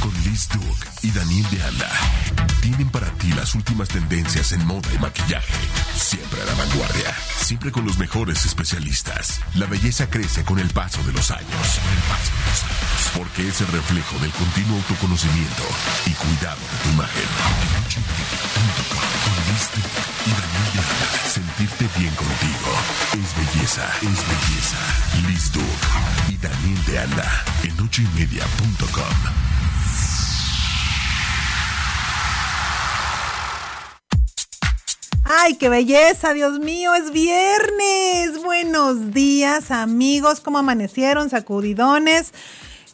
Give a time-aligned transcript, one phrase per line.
[0.00, 1.90] Con Liz Duke y Daniel de Anda.
[2.60, 5.52] Tienen para ti las últimas tendencias en moda y maquillaje.
[5.96, 7.14] Siempre a la vanguardia.
[7.40, 9.40] Siempre con los mejores especialistas.
[9.54, 11.80] La belleza crece con el paso de los años.
[13.16, 15.62] Porque es el reflejo del continuo autoconocimiento
[16.06, 17.28] y cuidado de tu imagen.
[19.24, 19.88] Con Liz Duke
[20.26, 21.28] y Daniel de Anda.
[21.28, 22.70] Sentirte bien contigo.
[23.12, 23.88] Es belleza.
[24.02, 24.78] Es belleza.
[25.28, 25.86] Liz Duke
[26.28, 27.44] y Daniel de Anda.
[27.62, 29.55] En ochoymedia.com.
[35.28, 36.32] ¡Ay, qué belleza!
[36.34, 38.40] Dios mío, es viernes.
[38.44, 40.40] Buenos días, amigos.
[40.40, 41.30] ¿Cómo amanecieron?
[41.30, 42.32] Sacudidones.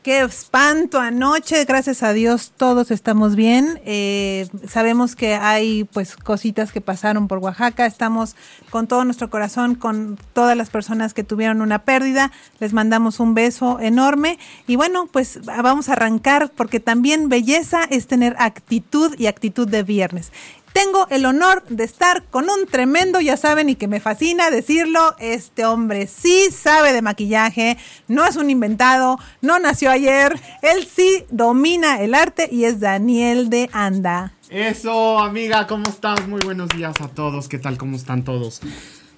[0.02, 3.80] Qué espanto anoche, gracias a Dios todos estamos bien.
[3.84, 7.86] Eh, sabemos que hay pues cositas que pasaron por Oaxaca.
[7.86, 8.34] Estamos
[8.70, 12.32] con todo nuestro corazón con todas las personas que tuvieron una pérdida.
[12.58, 18.08] Les mandamos un beso enorme y bueno pues vamos a arrancar porque también belleza es
[18.08, 20.32] tener actitud y actitud de viernes.
[20.72, 25.14] Tengo el honor de estar con un tremendo, ya saben, y que me fascina decirlo,
[25.18, 27.76] este hombre sí sabe de maquillaje,
[28.08, 33.50] no es un inventado, no nació ayer, él sí domina el arte y es Daniel
[33.50, 34.32] de Anda.
[34.48, 36.26] Eso, amiga, ¿cómo estás?
[36.26, 37.78] Muy buenos días a todos, ¿qué tal?
[37.78, 38.60] ¿Cómo están todos?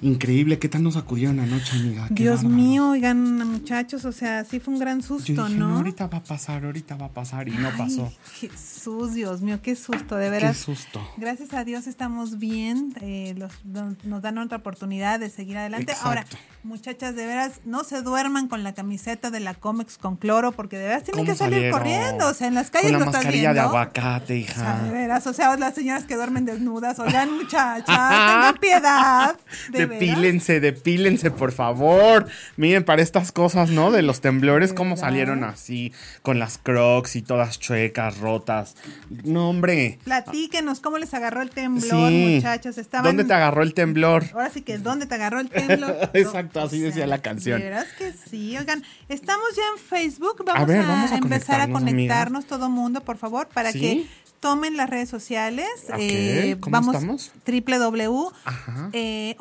[0.08, 2.08] Increíble, ¿qué tal nos acudieron anoche, amiga?
[2.08, 2.55] Qué Dios bárbaro.
[2.56, 5.77] mío, oigan, muchachos, o sea, sí fue un gran susto, Yo dije, no, ¿no?
[5.78, 8.12] ahorita va a pasar, ahorita va a pasar, y no pasó.
[8.34, 10.58] Jesús, Dios mío, qué susto, de Qué veras.
[10.58, 11.00] susto.
[11.16, 13.64] Gracias a Dios estamos bien, eh, los-
[14.05, 15.94] nos dan otra oportunidad de seguir adelante.
[16.02, 16.27] Ahora,
[16.64, 20.77] muchachas, de veras, no se duerman con la camiseta de la Comex con cloro, porque
[20.77, 21.78] de veras tienen ¿Cómo que salir salieron?
[21.78, 23.69] corriendo, o sea, en las calles Con la lo estás mascarilla de viendo.
[23.70, 24.55] aguacate, O hija.
[24.55, 29.36] sea, de veras, o sea, las señoras que duermen desnudas, oigan, muchachas, tengan piedad.
[29.72, 29.94] De veras.
[29.98, 32.27] Depílense, depílense, por favor.
[32.56, 33.91] Miren, para estas cosas, ¿no?
[33.91, 35.09] De los temblores, cómo ¿Verdad?
[35.09, 38.77] salieron así, con las crocs y todas chuecas, rotas.
[39.25, 39.99] No, hombre.
[40.04, 42.34] Platíquenos cómo les agarró el temblor, Sí.
[42.37, 42.78] muchachos.
[42.78, 44.25] Estaban ¿Dónde te agarró el temblor?
[44.33, 46.10] Ahora sí que ¿dónde te agarró el temblor?
[46.15, 47.59] Exacto, así decía la canción.
[47.59, 51.60] de veras que sí, oigan, estamos ya en Facebook, vamos a, ver, vamos a empezar
[51.60, 53.81] a conectarnos, conectarnos todo mundo, por favor, para ¿Sí?
[53.81, 54.06] que
[54.44, 55.66] tomen las redes sociales.
[55.88, 57.32] Ok, ¿cómo vamos estamos?
[57.47, 58.91] www Ajá.
[58.93, 59.37] eh,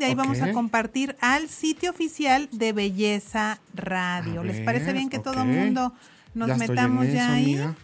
[0.00, 4.42] de ahí vamos a compartir al sitio oficial de Belleza Radio.
[4.42, 5.92] ¿Les parece bien que todo el mundo
[6.34, 7.74] nos Ya metamos ya eso, ahí?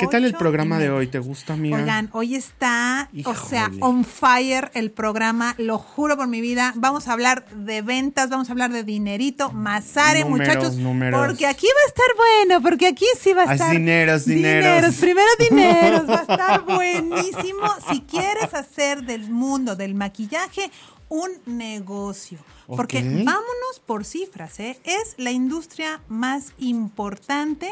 [0.00, 1.08] ¿Qué tal el programa de hoy?
[1.08, 1.76] ¿Te gusta, amiga?
[1.76, 6.72] Oigan, hoy está, o sea, on fire el programa, lo juro por mi vida.
[6.76, 10.76] Vamos a hablar de ventas, vamos a hablar de dinerito, masare, Números, muchachos.
[10.76, 11.26] números.
[11.26, 13.72] Porque aquí va a estar bueno, porque aquí sí va a estar.
[13.72, 14.94] dineros, dineros.
[14.94, 17.68] Primero dineros, va a estar buenísimo.
[17.90, 20.70] Si quieres hacer del mundo del maquillaje
[21.10, 22.38] un negocio.
[22.76, 24.78] Porque vámonos por cifras, ¿eh?
[24.84, 27.68] Es la industria más importante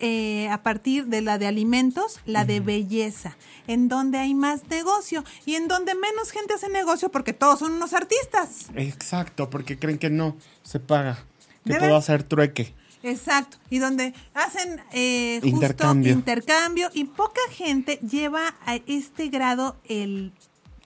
[0.00, 3.36] eh, a partir de la de alimentos, la de belleza,
[3.66, 7.72] en donde hay más negocio y en donde menos gente hace negocio porque todos son
[7.72, 8.66] unos artistas.
[8.76, 11.24] Exacto, porque creen que no se paga.
[11.64, 12.74] Que ¿De puedo hacer trueque.
[13.02, 16.12] Exacto, y donde hacen eh, justo Intercambio.
[16.12, 20.32] intercambio y poca gente lleva a este grado el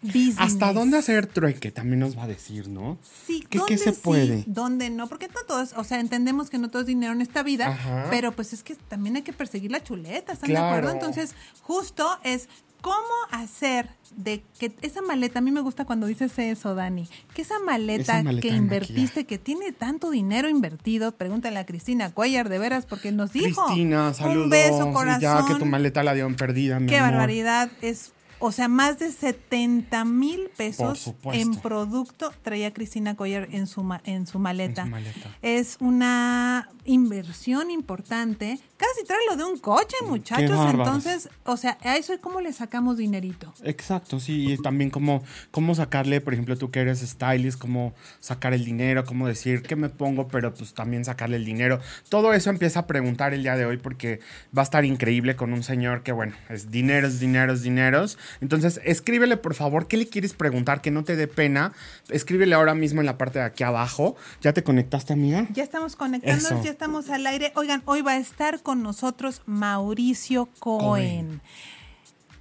[0.02, 0.36] business.
[0.38, 1.70] ¿Hasta dónde hacer trueque?
[1.70, 2.98] También nos va a decir, ¿no?
[3.26, 4.44] Sí, ¿Qué, ¿dónde qué se sí, puede?
[4.46, 5.06] dónde no?
[5.08, 7.68] Porque no todo es, o sea, entendemos que no todo es dinero en esta vida,
[7.68, 8.06] Ajá.
[8.10, 10.90] pero pues es que también hay que perseguir la chuleta, ¿están de acuerdo?
[10.90, 12.48] Entonces, justo es
[12.80, 12.96] cómo
[13.30, 17.58] hacer de que esa maleta, a mí me gusta cuando dices eso, Dani, que esa
[17.60, 22.58] maleta, Esa maleta que invertiste, que tiene tanto dinero invertido, pregúntale a Cristina Cuellar, de
[22.58, 23.64] veras, porque nos dijo.
[23.66, 24.44] Cristina, saludos.
[24.44, 25.20] Un beso, corazón.
[25.22, 27.12] Ya que tu maleta la dieron perdida, mi Qué amor.
[27.12, 28.12] barbaridad, es,
[28.44, 34.02] o sea, más de 70 mil pesos en producto traía Cristina Coyer en su, ma-
[34.04, 34.82] en su maleta.
[34.82, 35.36] En su maleta.
[35.42, 40.50] Es una inversión importante, casi trae lo de un coche, muchachos.
[40.86, 43.54] Entonces, o sea, a eso es cómo le sacamos dinerito.
[43.62, 45.22] Exacto, sí, y también cómo,
[45.52, 49.76] cómo sacarle, por ejemplo, tú que eres stylist, cómo sacar el dinero, cómo decir qué
[49.76, 51.80] me pongo, pero pues también sacarle el dinero.
[52.08, 54.18] Todo eso empieza a preguntar el día de hoy porque
[54.56, 58.18] va a estar increíble con un señor que, bueno, es dineros, dineros, dineros.
[58.40, 61.72] Entonces, escríbele, por favor, qué le quieres preguntar, que no te dé pena.
[62.08, 64.16] Escríbele ahora mismo en la parte de aquí abajo.
[64.40, 65.46] ¿Ya te conectaste, amiga?
[65.52, 66.64] Ya estamos conectándonos, Eso.
[66.64, 67.52] ya estamos al aire.
[67.54, 70.82] Oigan, hoy va a estar con nosotros Mauricio Cohen.
[70.82, 71.40] Cohen.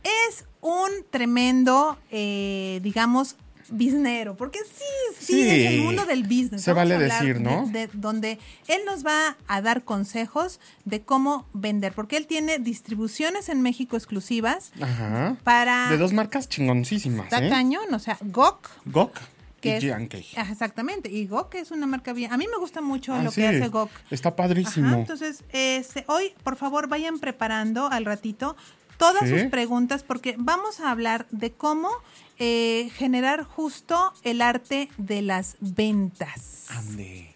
[0.04, 3.36] Es un tremendo, eh, digamos,
[3.72, 4.84] biznero, porque sí,
[5.20, 5.50] sí, Sí.
[5.50, 6.62] es el mundo del business.
[6.62, 7.66] Se Vamos vale decir, ¿no?
[7.68, 8.38] de- de- donde
[8.68, 13.96] él nos va a dar consejos de cómo vender, porque él tiene distribuciones en México
[13.98, 15.38] exclusivas Ajá.
[15.44, 15.90] para...
[15.90, 17.50] De dos marcas chingoncísimas, Está ¿eh?
[17.50, 19.18] cañón, o sea, GOK, Gok
[19.62, 20.50] que y es...
[20.50, 22.34] Exactamente, y GOK es una marca bien...
[22.34, 23.42] A mí me gusta mucho Ah, lo sí.
[23.42, 23.92] que hace GOK.
[24.10, 24.88] Está padrísimo.
[24.88, 28.56] Ajá, entonces, este, hoy, por favor, vayan preparando al ratito
[28.98, 29.40] todas Sí.
[29.40, 31.90] sus preguntas porque vamos a hablar de cómo
[32.44, 36.66] eh, generar justo el arte de las ventas.
[36.70, 37.36] Ande.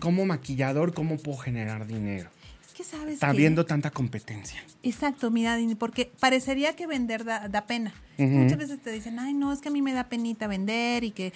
[0.00, 2.28] Como maquillador, ¿cómo puedo generar dinero?
[2.66, 4.62] Es que sabes Está viendo tanta competencia.
[4.82, 7.94] Exacto, mira, porque parecería que vender da, da pena.
[8.18, 11.10] Muchas veces te dicen, ay, no, es que a mí me da penita vender y
[11.10, 11.32] que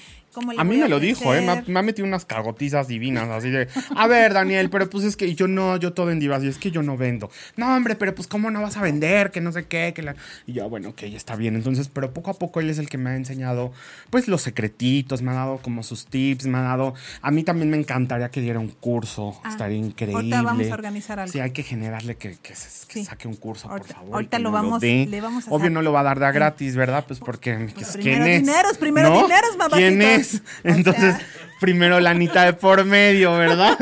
[0.57, 1.41] A mí me lo dijo, ¿eh?
[1.41, 1.73] Me ha, ofrecer?".
[1.73, 5.35] me ha metido unas cagotizas divinas, así de, a ver, Daniel, pero pues es que
[5.35, 7.31] yo no, yo todo en divas, y es que yo no vendo.
[7.57, 10.15] No, hombre, pero pues cómo no vas a vender, que no sé qué, que la...
[10.47, 11.57] Y yo, bueno, ok, está bien.
[11.57, 13.73] Entonces, pero poco a poco él es el que me ha enseñado,
[14.11, 16.95] pues, los secretitos, me ha dado como sus tips, me ha dado...
[17.23, 20.17] A mí también me encantaría que diera un curso, Ah, estaría increíble.
[20.17, 21.33] ahorita vamos a organizar algo.
[21.33, 23.05] Sí, hay que generarle que, que, se- que Sí.
[23.05, 24.15] saque un curso, por favor.
[24.15, 25.07] ahorita lo vamos- dé.
[25.09, 27.05] le vamos a Obvio no lo va a dar de a gratis, ¿verdad?
[27.07, 27.71] Pues porque...
[27.75, 28.41] Pues ¿quién primero es?
[28.47, 29.23] dineros, primero ¿No?
[29.23, 29.79] dineros, mamacitos.
[29.79, 30.28] ¿Quién es?
[30.65, 31.27] O Entonces, sea-
[31.61, 33.77] primero la anita de por medio, ¿verdad?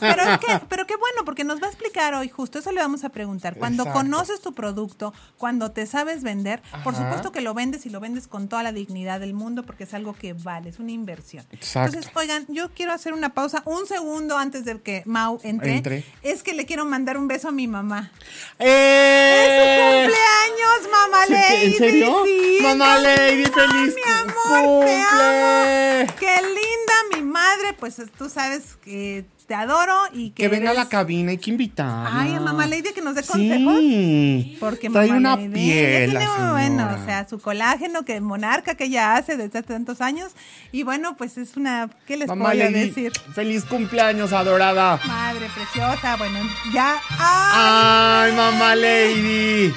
[0.00, 2.80] Pero es que, pero qué bueno, porque nos va a explicar hoy, justo eso le
[2.80, 3.56] vamos a preguntar.
[3.56, 4.00] Cuando Exacto.
[4.00, 8.26] conoces tu producto, cuando te sabes vender, por supuesto que lo vendes y lo vendes
[8.26, 11.44] con toda la dignidad del mundo, porque es algo que vale, es una inversión.
[11.52, 11.96] Exacto.
[11.96, 15.76] Entonces, oigan, yo quiero hacer una pausa, un segundo antes de que Mau entre.
[15.76, 16.04] Entre.
[16.22, 18.10] Es que le quiero mandar un beso a mi mamá.
[18.58, 19.44] ¡Eh!
[19.46, 21.64] ¡Es su cumpleaños, mamá ¿Sí, Lady!
[21.66, 22.22] ¿En serio?
[22.24, 25.10] Sí, Mamá ¿cómo Lady, feliz mi amor, te amo.
[25.10, 26.06] cumple.
[26.18, 27.74] ¡Qué linda mi madre!
[27.78, 31.50] Pues tú sabes que te adoro y que Que venga a la cabina, hay que
[31.50, 32.06] invitar.
[32.10, 33.78] Ay, a mamá Lady que nos dé consejos.
[33.78, 34.56] Sí.
[34.58, 38.20] Porque Trae mamá una Lady, piel, ella la tiene, bueno, o sea, su colágeno que
[38.20, 40.32] monarca que ella hace desde hace tantos años.
[40.72, 43.12] Y bueno, pues es una, ¿qué les Mamá puedo Lady, decir?
[43.34, 44.98] feliz cumpleaños, adorada.
[45.06, 46.38] Madre preciosa, bueno,
[46.72, 46.98] ya.
[47.18, 48.30] ¡Ay!
[48.30, 49.74] Ay, mamá Lady.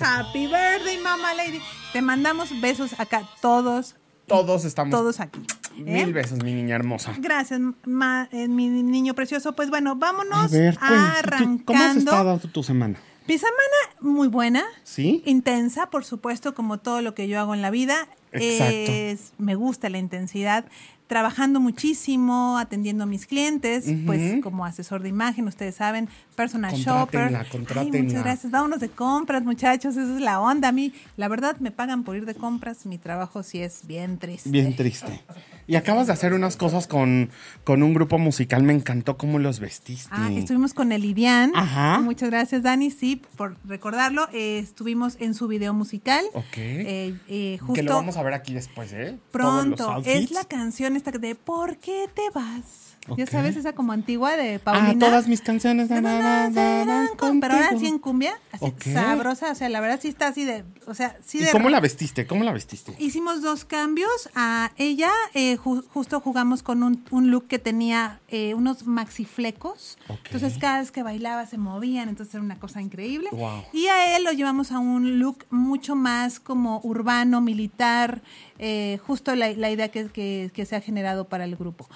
[0.00, 1.60] Happy birthday, mamá Lady.
[1.92, 3.94] Te mandamos besos acá todos.
[4.28, 4.92] Todos estamos.
[4.92, 5.40] Todos aquí.
[5.78, 5.82] ¿eh?
[6.04, 7.12] Mil besos, mi niña hermosa.
[7.18, 9.54] Gracias, ma- eh, mi niño precioso.
[9.54, 11.62] Pues bueno, A vámonos ver, cuéntame, ¿tú- arrancando.
[11.64, 12.98] ¿cómo has estado tu, tu semana?
[13.26, 13.56] Mi semana
[14.00, 14.64] muy buena.
[14.84, 15.22] ¿Sí?
[15.26, 18.08] Intensa, por supuesto, como todo lo que yo hago en la vida.
[18.32, 18.92] Exacto.
[18.92, 20.64] Es- me gusta la intensidad.
[21.08, 27.42] Trabajando muchísimo, atendiendo a mis clientes, pues como asesor de imagen, ustedes saben, personal Contrátenla,
[27.44, 27.78] shopper.
[27.78, 28.52] Ay, muchas gracias.
[28.52, 29.96] Vámonos de compras, muchachos.
[29.96, 30.68] Esa es la onda.
[30.68, 32.84] A mí, la verdad, me pagan por ir de compras.
[32.84, 34.50] Mi trabajo sí es bien triste.
[34.50, 35.20] Bien triste.
[35.66, 37.30] Y acabas de hacer unas cosas con,
[37.64, 38.62] con un grupo musical.
[38.62, 40.08] Me encantó cómo los vestiste.
[40.10, 41.52] Ah, estuvimos con Elidian.
[41.54, 42.00] Ajá.
[42.00, 42.90] Muchas gracias, Dani.
[42.90, 44.28] Sí, por recordarlo.
[44.32, 46.24] Eh, estuvimos en su video musical.
[46.32, 46.56] Ok.
[46.56, 49.18] Eh, eh, justo Que lo vamos a ver aquí después, ¿eh?
[49.30, 50.08] Todos los pronto.
[50.08, 52.84] Es la canción esta de ¿Por qué te vas?
[53.16, 54.98] Ya sabes, esa como antigua de Ah, Paulina.
[55.06, 55.88] todas mis canciones.
[55.88, 57.08] na, na, na, na, na,
[57.40, 60.62] Pero ahora sí en cumbia, así sabrosa, o sea, la verdad sí está así de,
[60.86, 62.26] o sea, sí ¿Y de cómo la vestiste?
[62.26, 62.94] ¿Cómo la vestiste?
[62.98, 64.28] Hicimos dos cambios.
[64.34, 69.98] A ella eh, ju- justo jugamos con un, un look que tenía eh, unos maxiflecos.
[70.08, 70.18] Ok.
[70.26, 73.28] Entonces cada vez que bailaba se movían, entonces era una cosa increíble.
[73.32, 73.62] Wow.
[73.72, 78.20] Y a él lo llevamos a un look mucho más como urbano, militar,
[78.58, 81.88] eh, justo la, la idea que, que- que se ha generado para el grupo.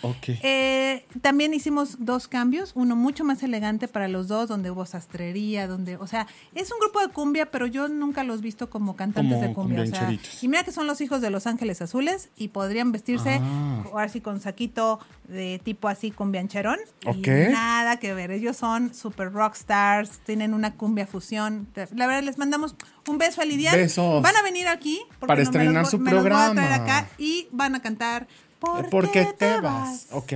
[0.42, 5.66] Eh, también hicimos dos cambios, uno mucho más elegante para los dos, donde hubo sastrería,
[5.66, 8.96] donde, o sea, es un grupo de cumbia, pero yo nunca los he visto como
[8.96, 9.82] cantantes Como de cumbia.
[9.82, 13.40] O sea, y mira que son los hijos de Los Ángeles Azules y podrían vestirse
[13.42, 13.82] Ah.
[13.98, 16.78] así con saquito de tipo así cumbiancherón.
[17.04, 17.26] Ok.
[17.26, 21.66] Y nada que ver, ellos son super rock stars, tienen una cumbia fusión.
[21.96, 22.76] La verdad, les mandamos
[23.08, 23.74] un beso a Lidian.
[23.74, 24.22] Besos.
[24.22, 26.54] Van a venir aquí Para no me los estrenar su me los voy a traer
[26.54, 26.74] programa.
[26.76, 28.28] acá y van a cantar
[28.60, 30.06] ¿Por, ¿Por qué te vas?
[30.12, 30.32] Ok.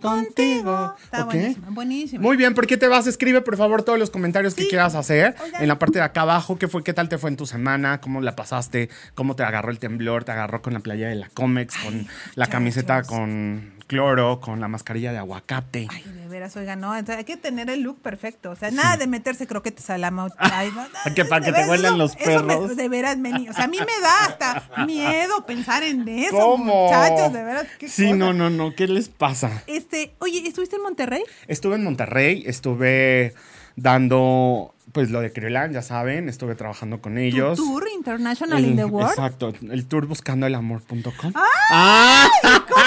[0.00, 0.94] Contigo.
[1.02, 1.32] Está Ok.
[1.32, 2.22] buenísimo, buenísimo.
[2.22, 3.06] Muy bien, ¿por qué te vas?
[3.06, 5.62] Escribe por favor todos los comentarios que quieras hacer Oigan.
[5.62, 6.58] en la parte de acá abajo.
[6.58, 6.82] ¿Qué fue?
[6.84, 8.00] ¿Qué tal te fue en tu semana?
[8.00, 8.88] ¿Cómo la pasaste?
[9.14, 10.24] ¿Cómo te agarró el temblor?
[10.24, 11.76] ¿Te agarró con la playa de la Comex?
[11.78, 14.40] ¿Con la camiseta con cloro?
[14.40, 15.86] ¿Con la mascarilla de aguacate?
[15.90, 18.96] Ay, de veras, oiga, no, entonces hay que tener el look perfecto, o sea, nada
[18.96, 20.32] de meterse croquetes a la mouth.
[21.14, 22.76] Que para que te huelan los eso me- perros.
[22.76, 26.86] de veras, me o sea, a mí me da hasta miedo pensar en eso, ¿Cómo?
[26.86, 27.66] muchachos, de veras.
[27.78, 28.16] qué Sí, cosa.
[28.16, 28.74] no, no, no.
[28.74, 29.62] ¿Qué les pasa?
[29.66, 31.22] Este, oye, ¿estuviste en Monterrey?
[31.46, 33.34] Estuve en Monterrey, estuve
[33.76, 37.56] dando pues lo de Criolan, ya saben, estuve trabajando con ellos.
[37.56, 39.10] Tu tour international El- in the world.
[39.10, 41.32] Exacto, el tour buscando el amor.com.
[41.70, 42.28] ¡Ay!
[42.42, 42.84] ¿Cómo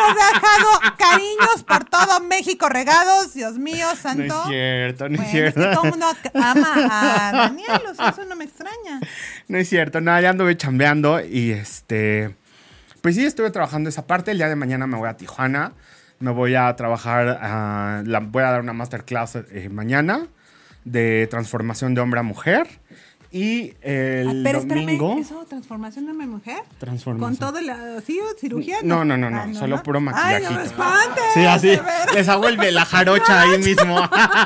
[0.00, 4.22] ven hemos dejado cariños por todo México regados, Dios mío, santo.
[4.24, 5.60] No es cierto, no es Bueno, cierto.
[5.60, 9.00] que todo el mundo ama a Daniel, o sea, eso no me extraña.
[9.48, 12.34] No es cierto, nada, ya anduve chambeando y este.
[13.02, 14.30] Pues sí, estuve trabajando esa parte.
[14.32, 15.72] El día de mañana me voy a Tijuana.
[16.18, 20.26] Me voy a trabajar, ah, la, voy a dar una masterclass eh, mañana
[20.84, 22.79] de transformación de hombre a mujer.
[23.32, 25.10] Y el Ah, Pero domingo.
[25.10, 26.62] espérame, ¿eso transformación de una mujer?
[26.78, 27.36] Transformación.
[27.36, 28.78] ¿Con todo la ¿sí, cirugía?
[28.82, 31.22] No, no, no, no, Ah, solo puro Ay, no espantes.
[31.34, 31.68] Sí, así.
[31.68, 31.80] de.
[32.14, 33.96] Les hago el- la jarocha ahí mismo.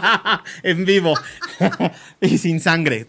[0.62, 1.14] en vivo.
[2.20, 3.06] y sin sangre.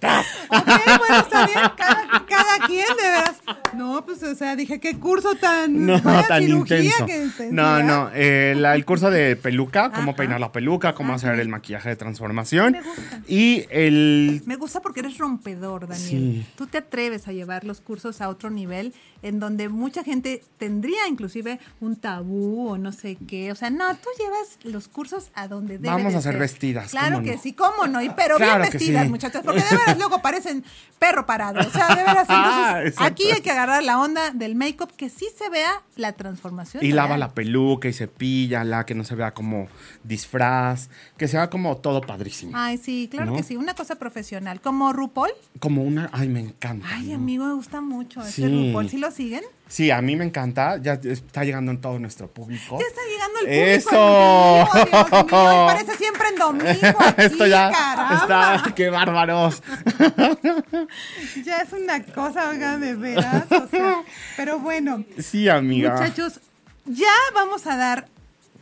[0.50, 3.36] Ok, bueno, está bien, cada, cada quien, de veras.
[3.74, 5.86] No, pues, o sea, dije, qué curso tan.
[5.86, 7.06] No, tan intenso.
[7.06, 7.50] que.
[7.52, 8.10] No, no.
[8.14, 10.18] eh, la- el curso de peluca, cómo Ajá.
[10.18, 11.28] peinar la peluca, cómo Ajá.
[11.28, 12.72] hacer el maquillaje de transformación.
[12.74, 13.22] Me gusta.
[13.28, 14.42] Y el.
[14.46, 16.44] Me gusta porque eres rompedor, Daniel.
[16.44, 16.46] Sí.
[16.56, 21.08] Tú te atreves a llevar los cursos a otro nivel en donde mucha gente tendría
[21.08, 23.52] inclusive un tabú o no sé qué.
[23.52, 26.40] O sea, no, tú llevas los cursos a donde debe Vamos a ser ser.
[26.42, 27.42] vestidas, Claro ¿cómo que no?
[27.42, 28.02] sí, cómo no.
[28.02, 29.10] Y pero Claro bien vestidas, sí.
[29.10, 30.64] muchachas, porque de veras luego parecen
[31.00, 31.60] perro parado.
[31.60, 32.28] O sea, de veras.
[32.30, 33.04] Entonces, Exacto.
[33.04, 36.84] aquí hay que agarrar la onda del make-up que sí se vea la transformación.
[36.86, 37.20] Y lava real.
[37.22, 39.68] la peluca y cepíllala, que no se vea como
[40.04, 42.52] disfraz, que se vea como todo padrísimo.
[42.56, 43.38] Ay, sí, claro ¿No?
[43.38, 43.56] que sí.
[43.58, 44.62] Una cosa profesional.
[44.62, 45.32] Como RuPaul.
[45.60, 46.10] Como una.
[46.12, 46.86] Ay, me encanta.
[46.92, 47.16] Ay, ¿no?
[47.16, 48.68] amigo, me gusta mucho ese Sí.
[48.68, 48.90] RuPaul.
[48.90, 49.42] ¿Sí lo siguen?
[49.68, 50.78] Sí, a mí me encanta.
[50.78, 52.78] Ya está llegando en todo nuestro público.
[52.80, 53.66] Ya está llegando el público.
[53.72, 54.68] ¡Eso!
[54.76, 58.16] Dios mío, parece siempre en domingo aquí, Esto ya caramba.
[58.62, 58.74] está.
[58.76, 59.64] ¡Qué bárbaros!
[61.46, 63.46] Ya es una cosa, oiga, de veras.
[63.52, 64.04] o sea,
[64.38, 65.94] pero bueno, Sí, amiga.
[65.94, 66.40] muchachos,
[66.86, 68.08] ya vamos a dar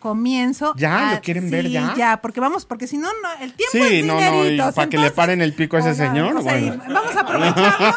[0.03, 0.73] comienzo.
[0.75, 1.09] ¿Ya?
[1.09, 1.93] a- ¿Lo quieren ver ya?
[1.97, 4.89] ya, porque vamos, porque si no, no, el tiempo Sí, es no, no, y para
[4.89, 7.87] que le paren el pico a ese señor, vamos a ir, vamos a aprovecharlo.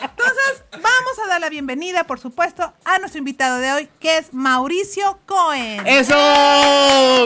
[0.00, 4.32] Entonces, vamos a dar la bienvenida, por supuesto, a nuestro invitado de hoy, que es
[4.32, 5.86] Mauricio Cohen.
[5.86, 6.14] ¡Eso!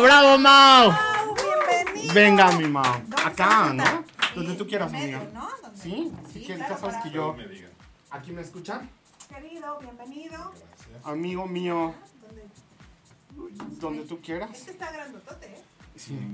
[0.03, 0.91] ¡Bravo, Mau!
[0.91, 1.35] Mau,
[1.77, 2.15] bienvenido.
[2.15, 2.85] Venga, mi Mau.
[3.07, 4.05] ¿Dónde se Acá, ¿no?
[4.35, 5.21] Donde tú quieras, amiga.
[5.81, 6.13] ¿Sí?
[6.33, 7.37] Sí, que claro, sabes que yo...
[8.11, 8.91] ¿Aquí me escuchan?
[9.33, 10.53] Querido, bienvenido.
[11.05, 11.95] Amigo mío,
[13.81, 14.51] donde tú quieras.
[14.53, 15.65] Este está grandotote, ¿eh?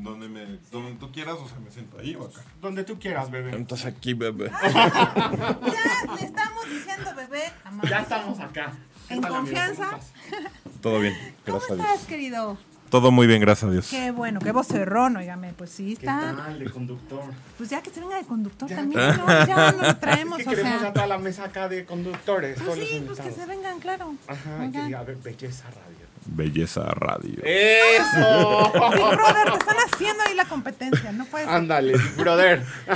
[0.02, 2.42] Donde, me, donde tú quieras, o sea, me siento ahí o acá.
[2.60, 3.56] Donde tú quieras, bebé.
[3.56, 4.50] Entonces aquí, bebé.
[4.50, 7.86] Ya le estamos diciendo, bebé, a Mau.
[7.88, 8.72] Ya estamos acá.
[9.08, 9.90] ¿Qué En confianza.
[10.30, 10.48] ¿Cómo?
[10.82, 11.14] Todo bien,
[11.46, 12.06] ¿Cómo gracias a estás, Dios.
[12.06, 12.58] querido?
[12.90, 13.88] Todo muy bien, gracias a Dios.
[13.88, 16.34] Qué bueno, qué vocerrón, oígame, pues sí, ¿Qué está.
[16.36, 17.22] tal, de conductor?
[17.56, 18.76] Pues ya que se venga de conductor Ya.
[18.76, 19.26] también, ¿no?
[19.46, 20.88] Ya no lo traemos, Es o que queremos sea.
[20.90, 22.60] ya toda la mesa acá de conductores.
[22.62, 24.14] Pues sí, pues que se vengan, claro.
[24.28, 24.72] Ajá, Oigan.
[24.72, 26.04] que diga, a ver, belleza radio.
[26.26, 27.38] Belleza Radio.
[27.44, 28.72] ¡Eso!
[28.72, 31.48] Big Brother, te están haciendo ahí la competencia, no puedes.
[31.48, 32.64] Ándale, brother.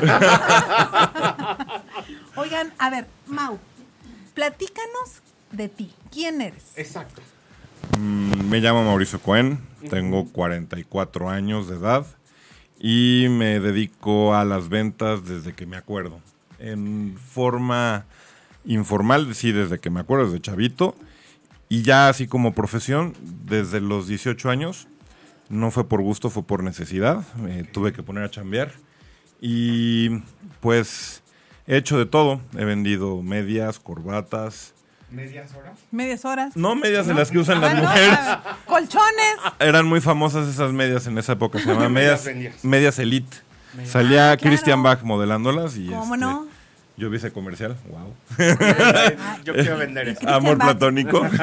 [2.37, 3.59] Oigan, a ver, Mau,
[4.35, 5.93] platícanos de ti.
[6.11, 6.73] ¿Quién eres?
[6.77, 7.21] Exacto.
[7.99, 9.59] Mm, Me llamo Mauricio Cohen,
[9.91, 12.07] tengo 44 años de edad
[12.79, 16.21] y me dedico a las ventas desde que me acuerdo.
[16.59, 18.05] En forma
[18.65, 20.95] informal, sí, desde que me acuerdo, desde chavito.
[21.69, 24.89] Y ya así como profesión, desde los 18 años.
[25.51, 27.23] No fue por gusto, fue por necesidad.
[27.37, 28.73] Me tuve que poner a chambear.
[29.41, 30.23] Y
[30.61, 31.23] pues
[31.67, 32.41] he hecho de todo.
[32.57, 34.75] He vendido medias, corbatas.
[35.11, 35.79] ¿Medias horas?
[35.91, 36.55] Medias horas.
[36.57, 38.19] No medias de las que usan las Ah, no, mujeres.
[38.19, 39.37] a ver, Colchones.
[39.59, 41.59] Eran muy famosas esas medias en esa época.
[41.59, 42.65] Se llamaban medias, medias vendías?
[42.65, 43.37] medias Elite.
[43.87, 44.51] Salía Ah, claro.
[44.51, 46.47] Christian Bach modelándolas y ¿Cómo este, no?
[46.99, 47.77] Yo vi ese comercial.
[47.89, 48.15] Wow.
[49.45, 50.29] Yo quiero vender eso.
[50.29, 51.23] Amor platónico.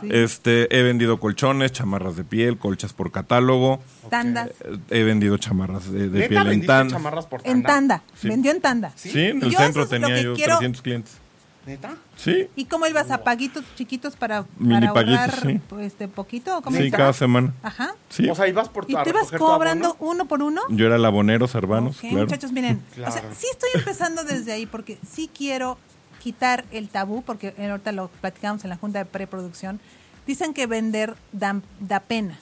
[0.00, 0.08] Sí.
[0.10, 3.82] Este, he vendido colchones, chamarras de piel, colchas por catálogo.
[4.08, 4.48] Tandas.
[4.64, 6.88] Eh, He vendido chamarras de, de ¿Neta piel en vendiste tan.
[6.90, 7.56] chamarras por tanda?
[7.58, 8.02] En tanda.
[8.14, 8.28] Sí.
[8.28, 8.92] Vendió en tanda.
[8.94, 11.18] Sí, en el Yo centro tenía yo quiero- 300 clientes.
[11.66, 11.96] ¿Neta?
[12.16, 12.48] Sí.
[12.56, 15.60] ¿Y cómo ibas a paguitos chiquitos para, Mini para ahorrar sí.
[15.68, 16.56] pues, este poquito?
[16.56, 16.96] ¿o ¿Cómo Sí, está?
[16.96, 17.52] cada semana.
[17.62, 17.94] Ajá.
[18.08, 18.28] Sí.
[18.30, 20.62] O sea, ibas por tu ¿Y tú ibas cobrando uno por uno?
[20.70, 21.92] Yo era el abonero claro.
[22.10, 25.76] muchachos, miren, o sea, sí estoy empezando desde ahí porque sí quiero
[26.20, 29.80] quitar el tabú, porque ahorita lo platicamos en la junta de preproducción.
[30.26, 32.38] Dicen que vender da, da pena.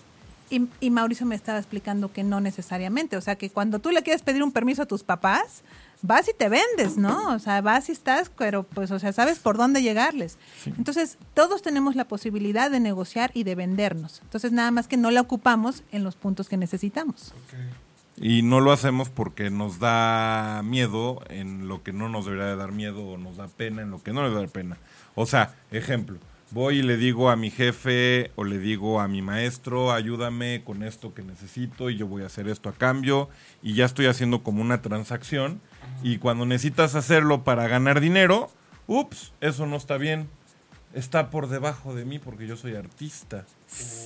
[0.51, 3.17] Y, y Mauricio me estaba explicando que no necesariamente.
[3.17, 5.63] O sea, que cuando tú le quieres pedir un permiso a tus papás,
[6.03, 7.35] vas y te vendes, ¿no?
[7.35, 10.39] O sea, vas y estás, pero pues, o sea, sabes por dónde llegarles.
[10.67, 14.21] Entonces, todos tenemos la posibilidad de negociar y de vendernos.
[14.23, 17.33] Entonces, nada más que no la ocupamos en los puntos que necesitamos.
[18.17, 22.57] Y no lo hacemos porque nos da miedo en lo que no nos debería de
[22.57, 24.77] dar miedo o nos da pena en lo que no nos da pena.
[25.15, 26.19] O sea, ejemplo,
[26.51, 30.83] voy y le digo a mi jefe o le digo a mi maestro, ayúdame con
[30.83, 33.29] esto que necesito y yo voy a hacer esto a cambio
[33.63, 35.61] y ya estoy haciendo como una transacción
[36.03, 38.51] y cuando necesitas hacerlo para ganar dinero,
[38.87, 40.29] ups, eso no está bien.
[40.95, 43.45] está por debajo de mí porque yo soy artista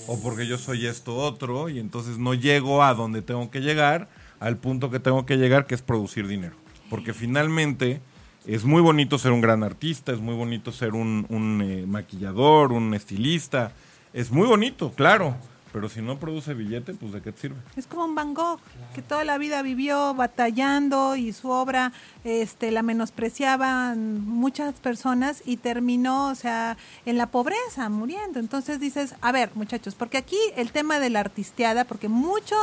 [0.08, 4.08] o porque yo soy esto otro y entonces no llego a donde tengo que llegar,
[4.40, 6.56] al punto que tengo que llegar, que es producir dinero.
[6.90, 8.00] Porque finalmente
[8.46, 12.72] es muy bonito ser un gran artista, es muy bonito ser un, un, eh, maquillador,
[12.72, 13.72] un estilista,
[14.12, 15.36] es muy bonito, claro,
[15.72, 17.56] pero si no produce billete, pues ¿de qué te sirve?
[17.76, 18.60] Es como un Van Gogh,
[18.94, 21.92] que toda la vida vivió batallando y su obra
[22.24, 26.76] este, la menospreciaban muchas personas y terminó, o sea,
[27.06, 28.38] en la pobreza, muriendo.
[28.38, 32.56] Entonces dices, a ver, muchachos, porque aquí el tema de la artisteada, porque mucho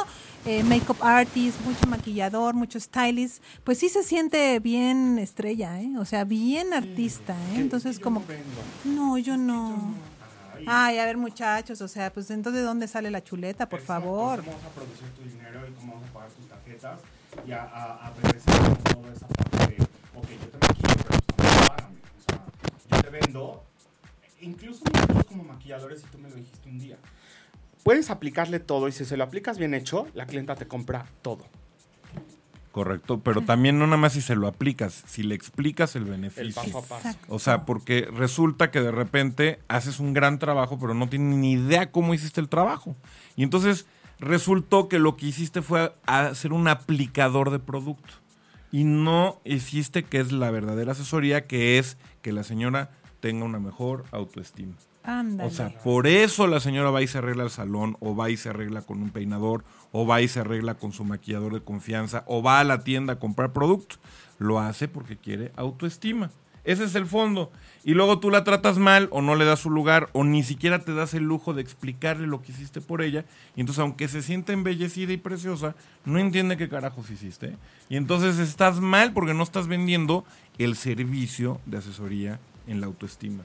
[0.45, 5.91] eh, make-up artist, mucho maquillador, mucho stylist, pues sí se siente bien estrella, ¿eh?
[5.97, 7.55] O sea, bien artista, ¿eh?
[7.59, 8.23] Entonces como...
[8.85, 9.93] No, yo no.
[10.67, 14.03] Ay, a ver, muchachos, o sea, pues entonces, ¿de dónde sale la chuleta, por Exacto,
[14.03, 14.39] favor?
[14.43, 16.99] ¿Cómo vas a producir tu dinero y cómo vas a pagar tus tarjetas?
[17.45, 19.83] Y a, a, a regresar con toda esa parte de,
[20.15, 21.99] ok, yo te maquillo, pero pues también págame.
[22.17, 23.63] O sea, yo te vendo,
[24.41, 26.97] incluso nosotros como maquilladores, y tú me lo dijiste un día,
[27.83, 31.45] puedes aplicarle todo y si se lo aplicas bien hecho, la clienta te compra todo.
[32.71, 36.09] Correcto, pero también no nada más si se lo aplicas, si le explicas el El
[36.09, 36.53] beneficio.
[36.53, 37.17] paso a paso.
[37.27, 41.53] O sea, porque resulta que de repente haces un gran trabajo, pero no tienes ni
[41.53, 42.95] idea cómo hiciste el trabajo.
[43.35, 43.87] Y entonces
[44.19, 45.93] resultó que lo que hiciste fue
[46.35, 48.13] ser un aplicador de producto.
[48.71, 53.59] Y no hiciste que es la verdadera asesoría, que es que la señora tenga una
[53.59, 54.75] mejor autoestima.
[55.03, 55.49] Ándale.
[55.49, 58.37] O sea, por eso la señora va y se arregla al salón, o va y
[58.37, 62.23] se arregla con un peinador, o va y se arregla con su maquillador de confianza,
[62.27, 63.99] o va a la tienda a comprar productos.
[64.37, 66.31] Lo hace porque quiere autoestima.
[66.63, 67.51] Ese es el fondo.
[67.83, 70.79] Y luego tú la tratas mal, o no le das su lugar, o ni siquiera
[70.79, 73.25] te das el lujo de explicarle lo que hiciste por ella.
[73.55, 75.75] Y entonces, aunque se siente embellecida y preciosa,
[76.05, 77.55] no entiende qué carajos hiciste.
[77.89, 80.25] Y entonces estás mal porque no estás vendiendo
[80.57, 83.43] el servicio de asesoría en la autoestima.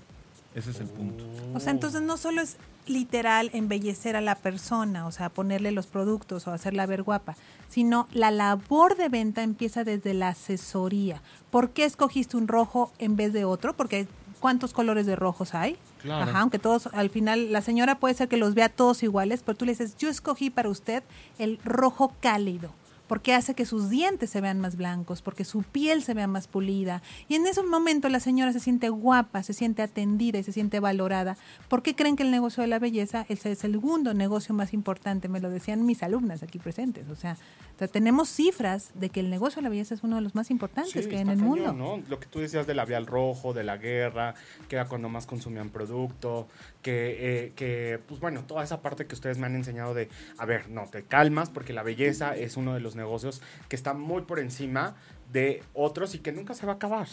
[0.55, 1.25] Ese es el punto.
[1.53, 2.57] O sea, entonces no solo es
[2.87, 7.35] literal embellecer a la persona, o sea, ponerle los productos o hacerla ver guapa,
[7.69, 11.23] sino la labor de venta empieza desde la asesoría.
[11.51, 13.75] ¿Por qué escogiste un rojo en vez de otro?
[13.75, 14.07] Porque
[14.39, 15.77] ¿cuántos colores de rojos hay?
[16.03, 16.31] Claro.
[16.31, 19.57] Ajá, aunque todos, al final, la señora puede ser que los vea todos iguales, pero
[19.57, 21.03] tú le dices, yo escogí para usted
[21.39, 22.71] el rojo cálido.
[23.07, 26.49] Porque hace que sus dientes se vean más blancos, porque su piel se vea más
[26.49, 27.03] pulida.
[27.29, 30.81] Y en ese momento la señora se siente guapa, se siente atendida y se siente
[30.81, 31.37] valorada.
[31.69, 35.29] ¿Por qué creen que el negocio de la belleza es el segundo negocio más importante?
[35.29, 37.09] Me lo decían mis alumnas aquí presentes.
[37.11, 37.37] O sea,
[37.75, 40.35] o sea, tenemos cifras de que el negocio de la belleza es uno de los
[40.37, 41.73] más importantes Sí, que hay en el cañón, mundo.
[41.73, 42.03] ¿no?
[42.09, 44.35] Lo que tú decías del labial rojo, de la guerra,
[44.69, 46.47] que era cuando más consumían producto,
[46.83, 50.47] que, eh, que, pues bueno, toda esa parte que ustedes me han enseñado de, a
[50.47, 54.23] ver, no, te calmas porque la belleza es uno de los negocios que está muy
[54.23, 54.95] por encima
[55.33, 57.09] de otros y que nunca se va a acabar.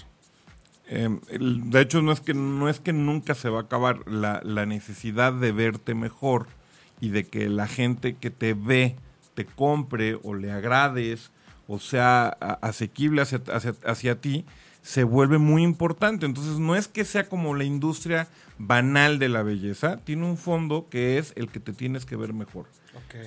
[0.88, 4.42] El- de hecho, no es que no es que nunca se va a acabar la,
[4.44, 6.48] la necesidad de verte mejor
[7.00, 8.96] y de que la gente que te ve
[9.34, 11.32] te compre o le agrades
[11.68, 12.28] o sea
[12.62, 14.44] asequible hacia, hacia, hacia ti,
[14.82, 16.26] se vuelve muy importante.
[16.26, 20.88] Entonces, no es que sea como la industria banal de la belleza, tiene un fondo
[20.90, 22.66] que es el que te tienes que ver mejor.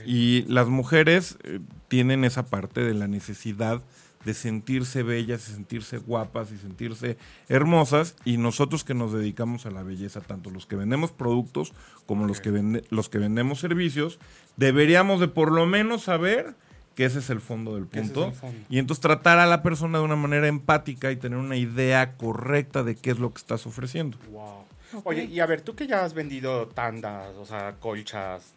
[0.07, 3.81] Y las mujeres eh, tienen esa parte de la necesidad
[4.25, 8.17] de sentirse bellas, de sentirse guapas y sentirse hermosas.
[8.25, 11.73] Y nosotros que nos dedicamos a la belleza, tanto los que vendemos productos
[12.07, 14.19] como los, que vende- los que vendemos servicios,
[14.57, 16.55] deberíamos de por lo menos saber
[16.95, 18.33] que ese es el fondo del es punto.
[18.33, 18.57] fondo.
[18.71, 22.83] Y entonces tratar a la persona de una manera empática y tener una idea correcta
[22.83, 24.17] de qué es lo que estás ofreciendo.
[24.31, 25.03] Wow.
[25.03, 28.55] Oye, y a ver, tú que ya has vendido tandas, o sea, colchas,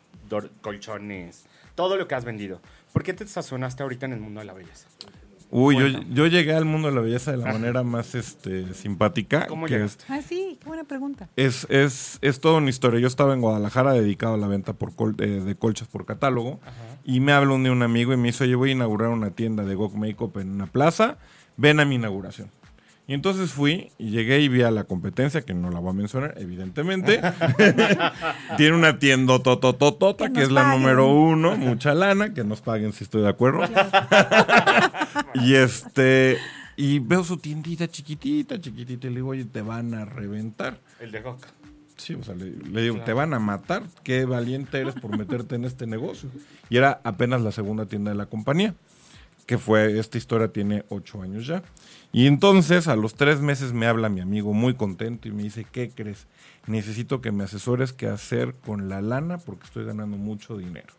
[0.62, 2.62] colchones, todo lo que has vendido,
[2.93, 4.88] ¿por qué te estacionaste ahorita en el mundo de la belleza?
[5.49, 9.47] Uy, yo, yo llegué al mundo de la belleza de la manera más este, simpática.
[9.47, 9.97] ¿Cómo que es?
[10.10, 11.30] Ah, sí, qué buena pregunta.
[11.38, 12.99] es, es, es toda una historia.
[12.99, 16.60] Yo estaba en Guadalajara dedicado a la venta por col- eh, de colchas por catálogo.
[17.06, 19.32] Y me habló un día un amigo y me dice, oye, voy a inaugurar una
[19.32, 21.17] tienda de Gok Makeup en una plaza.
[21.56, 22.51] Ven a mi inauguración.
[23.10, 25.93] Y entonces fui y llegué y vi a la competencia, que no la voy a
[25.93, 27.22] mencionar, evidentemente.
[28.58, 30.82] Tiene una tienda totototota, Que es la paguen.
[30.82, 33.62] número uno, mucha lana, que nos paguen si estoy de acuerdo.
[35.36, 36.38] y este,
[36.76, 40.78] y veo su tiendita chiquitita, chiquitita, y le digo, oye, te van a reventar.
[41.00, 41.39] El de Gok.
[41.96, 43.84] Sí, o sea, le, le digo, te van a matar.
[44.04, 46.30] Qué valiente eres por meterte en este negocio.
[46.70, 48.76] Y era apenas la segunda tienda de la compañía,
[49.47, 51.63] que fue, esta historia tiene ocho años ya.
[52.12, 55.65] Y entonces, a los tres meses me habla mi amigo muy contento y me dice,
[55.71, 56.27] ¿qué crees?
[56.67, 60.93] Necesito que me asesores qué hacer con la lana porque estoy ganando mucho dinero.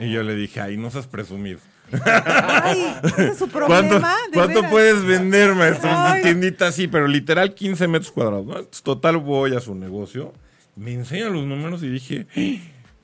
[0.00, 1.58] Y yo le dije, ay, no seas presumido.
[1.92, 4.14] Ay, ese es su ¿Cuánto, problema.
[4.32, 5.90] cuánto puedes vender, maestro?
[5.90, 8.82] Tu tiendita sí, pero literal 15 metros cuadrados.
[8.82, 10.32] Total, voy a su negocio,
[10.74, 12.26] me enseña los números y dije,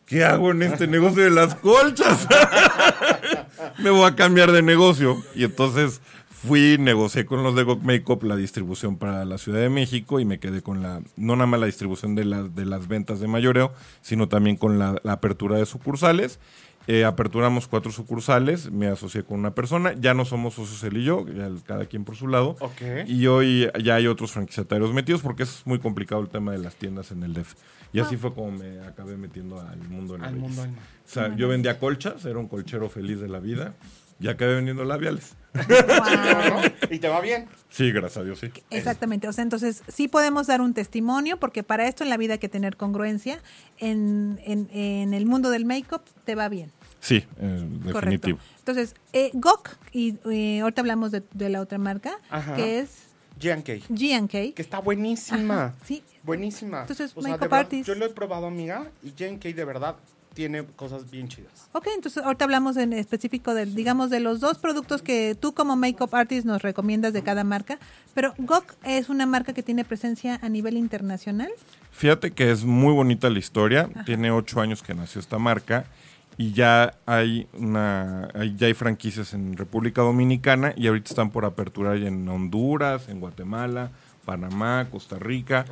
[0.07, 2.27] ¿qué hago en este negocio de las colchas?
[3.79, 5.23] me voy a cambiar de negocio.
[5.35, 9.71] Y entonces fui, negocié con los de Gok Makeup la distribución para la Ciudad de
[9.71, 12.87] México y me quedé con la, no nada más la distribución de, la- de las
[12.89, 16.39] ventas de mayoreo, sino también con la, la apertura de sucursales.
[16.87, 21.05] Eh, aperturamos cuatro sucursales, me asocié con una persona, ya no somos socios él y
[21.05, 22.57] yo, ya cada quien por su lado.
[22.61, 22.83] Ok.
[23.07, 26.75] Y hoy ya hay otros franquiciatarios metidos porque es muy complicado el tema de las
[26.75, 27.55] tiendas en el DEF.
[27.95, 30.63] Y así fue como me acabé metiendo al mundo de la Al mundo.
[30.63, 30.67] O
[31.09, 33.75] sea, yo vendía colchas, era un colchero feliz de la vida
[34.21, 35.35] y acabé vendiendo labiales.
[35.55, 36.63] Guau.
[36.91, 37.47] ¿Y te va bien?
[37.69, 38.51] Sí, gracias a Dios, sí.
[38.71, 42.35] Exactamente, o sea, entonces sí podemos dar un testimonio, porque para esto en la vida
[42.35, 43.39] hay que tener congruencia.
[43.79, 46.73] En, en, en el mundo del make-up te va bien.
[47.01, 48.01] Sí, eh, Correcto.
[48.01, 48.39] definitivo.
[48.59, 52.57] Entonces, eh, GOK, y eh, ahorita hablamos de, de la otra marca, Ajá.
[52.57, 53.05] que es
[53.41, 53.75] G&K.
[53.89, 54.55] G&K.
[54.55, 55.67] Que está buenísima.
[55.67, 56.03] Ajá, sí.
[56.25, 56.81] Buenísima.
[56.83, 57.87] Entonces, O sea, verdad, Artist.
[57.87, 59.97] Yo lo he probado, amiga, y G&K de verdad
[60.35, 61.69] tiene cosas bien chidas.
[61.73, 65.77] Ok, entonces ahorita hablamos en específico del, digamos, de los dos productos que tú como
[65.77, 67.79] makeup artist nos recomiendas de cada marca,
[68.15, 71.51] pero GOK es una marca que tiene presencia a nivel internacional.
[71.93, 73.89] Fíjate que es muy bonita la historia.
[74.05, 75.85] Tiene ocho años que nació esta marca
[76.37, 81.97] y ya hay una, ya hay franquicias en República Dominicana y ahorita están por aperturar
[81.99, 83.93] en Honduras, en Guatemala,
[84.25, 85.65] Panamá, Costa Rica.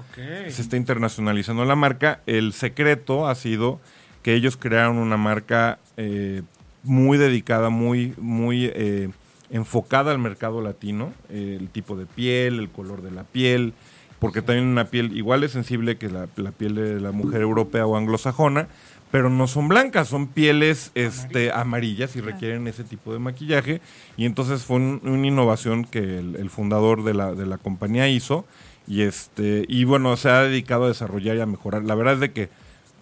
[0.49, 2.21] Se está internacionalizando la marca.
[2.27, 3.81] El secreto ha sido
[4.23, 6.43] que ellos crearon una marca eh,
[6.83, 9.11] muy dedicada, muy, muy eh,
[9.51, 13.75] enfocada al mercado latino, eh, el tipo de piel, el color de la piel,
[14.19, 17.87] porque también una piel igual de sensible que la, la piel de la mujer europea
[17.87, 18.69] o anglosajona,
[19.13, 23.81] pero no son blancas, son pieles este, amarillas y requieren ese tipo de maquillaje.
[24.17, 28.09] Y entonces fue un- una innovación que el, el fundador de la, de la compañía
[28.09, 28.45] hizo.
[28.89, 31.85] Y este, y bueno, se ha dedicado a desarrollar y a mejorar.
[31.85, 32.49] La verdad es de que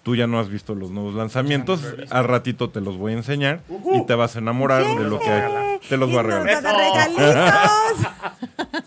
[0.03, 1.83] tú ya no has visto los nuevos lanzamientos.
[1.83, 2.05] No.
[2.11, 3.61] Al ratito te los voy a enseñar
[3.95, 5.79] y te vas a enamorar de lo que hay.
[5.89, 7.71] Te los Y voy a regalar.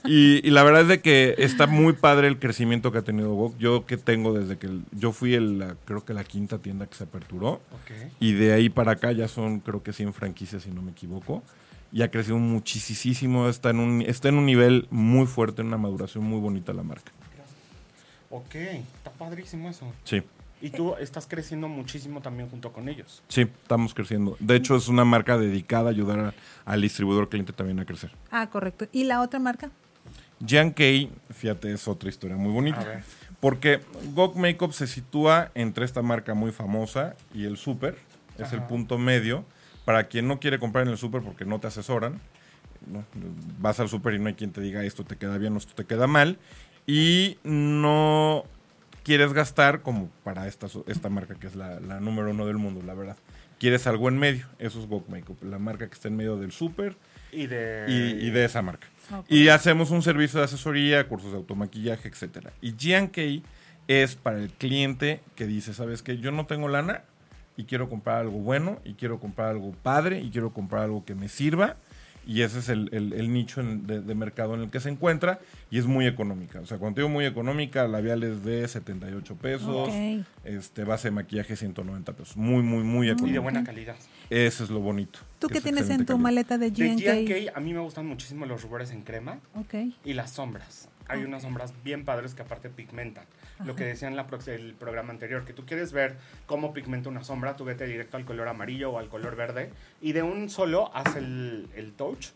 [0.05, 3.33] Y, y la verdad es de que está muy padre el crecimiento que ha tenido
[3.35, 3.57] Gok.
[3.57, 6.87] Yo que tengo desde que el- yo fui el, la- creo que la quinta tienda
[6.87, 7.53] que se aperturó.
[7.71, 7.91] Ok.
[8.19, 11.41] Y de ahí para acá ya son creo que 100 franquicias si no me equivoco.
[11.93, 13.47] Y ha crecido muchísimo.
[13.47, 16.83] Está en un, está en un nivel muy fuerte, en una maduración muy bonita la
[16.83, 17.11] marca.
[18.29, 19.85] Ok, está padrísimo eso.
[20.03, 20.21] Sí.
[20.63, 23.21] Y tú estás creciendo muchísimo también junto con ellos.
[23.27, 24.37] Sí, estamos creciendo.
[24.39, 28.11] De hecho, es una marca dedicada a ayudar a- al distribuidor cliente también a crecer.
[28.31, 28.87] Ah, correcto.
[28.93, 29.71] ¿Y la otra marca?
[30.47, 32.79] Jan Kay, fíjate, es otra historia muy bonita.
[32.79, 33.03] A ver.
[33.41, 33.81] Porque
[34.13, 37.97] Gok Makeup se sitúa entre esta marca muy famosa y el super.
[38.37, 39.43] Es el punto medio.
[39.83, 42.21] Para quien no quiere comprar en el super porque no te asesoran,
[42.87, 43.03] ¿no?
[43.59, 45.73] vas al super y no hay quien te diga esto te queda bien o esto
[45.75, 46.37] te queda mal.
[46.87, 48.45] Y no
[49.03, 52.81] quieres gastar como para esta, esta marca que es la, la número uno del mundo,
[52.85, 53.17] la verdad.
[53.59, 54.45] Quieres algo en medio.
[54.59, 56.97] Eso es Gok Makeup, la marca que está en medio del super
[57.31, 57.85] Y de...
[57.87, 58.87] y, y de esa marca.
[59.11, 59.25] Ok.
[59.29, 62.51] Y hacemos un servicio de asesoría, cursos de automaquillaje, etcétera.
[62.61, 63.47] Y G&K
[63.87, 66.17] es para el cliente que dice, ¿sabes qué?
[66.17, 67.03] Yo no tengo lana
[67.55, 71.15] y quiero comprar algo bueno y quiero comprar algo padre y quiero comprar algo que
[71.15, 71.77] me sirva.
[72.25, 74.89] Y ese es el, el- el nicho en- de, de mercado en el que se
[74.89, 76.59] encuentra y es muy económica.
[76.61, 79.89] O sea, cuando digo muy económica, labiales de 78 pesos,
[80.43, 82.37] este base de maquillaje 190 pesos.
[82.37, 83.95] Muy, muy, muy Y de buena calidad.
[84.29, 85.19] Eso es lo bonito.
[85.39, 86.17] ¿Tú qué es tienes en tu calidad.
[86.23, 87.13] maleta de De G&K?
[87.15, 89.39] G&K a mí me gustan muchísimo los rubores en crema
[90.05, 90.87] y las sombras.
[91.07, 93.25] Hay unas sombras bien padres que aparte pigmentan.
[93.65, 97.23] Lo que decía en la el programa anterior, que tú quieres ver cómo pigmenta una
[97.23, 100.91] sombra, tú vete directo al color amarillo o al color verde y de un solo
[100.95, 102.29] haz el, el touch,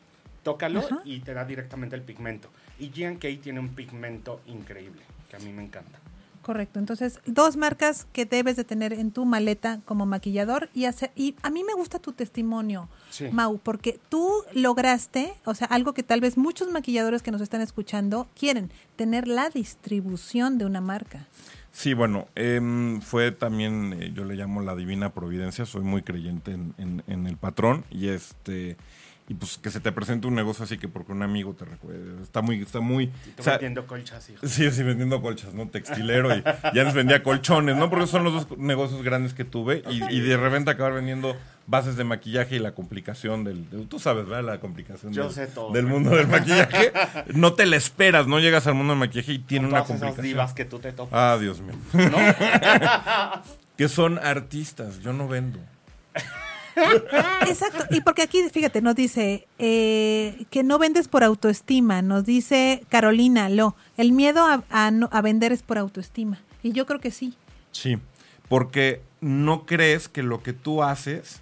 [0.43, 1.01] tócalo Ajá.
[1.03, 2.49] y te da directamente el pigmento.
[2.79, 5.99] Y G&K tiene un pigmento increíble, que a mí me encanta.
[6.47, 6.79] Correcto.
[6.79, 11.35] Entonces, dos marcas que debes de tener en tu maleta como maquillador y hacer y
[11.43, 13.27] a mí me gusta tu testimonio, Sí.
[13.33, 17.59] Mau, porque tú lograste, o sea, algo que tal vez muchos maquilladores que nos están
[17.59, 21.27] escuchando quieren, tener la distribución de una marca.
[21.73, 26.51] Sí, bueno, em, fue también, eh, yo le llamo la divina providencia, soy muy creyente
[26.53, 28.77] en, en- en el patrón y este
[29.29, 32.21] y pues que se te presente un negocio así que porque un amigo te recuerde,
[32.23, 34.47] está muy, está muy, tú o sea, vendiendo colchas, hijo.
[34.47, 35.67] sí, sí, vendiendo colchas, ¿no?
[35.67, 36.41] Textilero y
[36.73, 37.89] ya nos vendía colchones, ¿no?
[37.89, 41.35] Porque son los dos negocios grandes que tuve y, y de repente acabar vendiendo
[41.69, 44.45] bases de maquillaje y la complicación del, tú sabes, ¿verdad?
[44.45, 45.73] La complicación Yo del, sé todo.
[45.73, 46.93] del mundo del maquillaje,
[47.33, 49.97] no te la esperas, no llegas al mundo del maquillaje y tiene Con una todas
[49.97, 50.23] esas complicación.
[50.33, 51.13] divas que tú te topas.
[51.13, 51.75] Ah, Dios mío.
[53.77, 55.59] que son artistas, yo no vendo.
[57.47, 62.83] Exacto, y porque aquí, fíjate, nos dice eh, que no vendes por autoestima, nos dice
[62.89, 66.39] Carolina Lo, el miedo a, a a vender es por autoestima.
[66.63, 67.35] Y yo creo que sí.
[67.71, 67.97] Sí,
[68.49, 71.41] porque no crees que lo que tú haces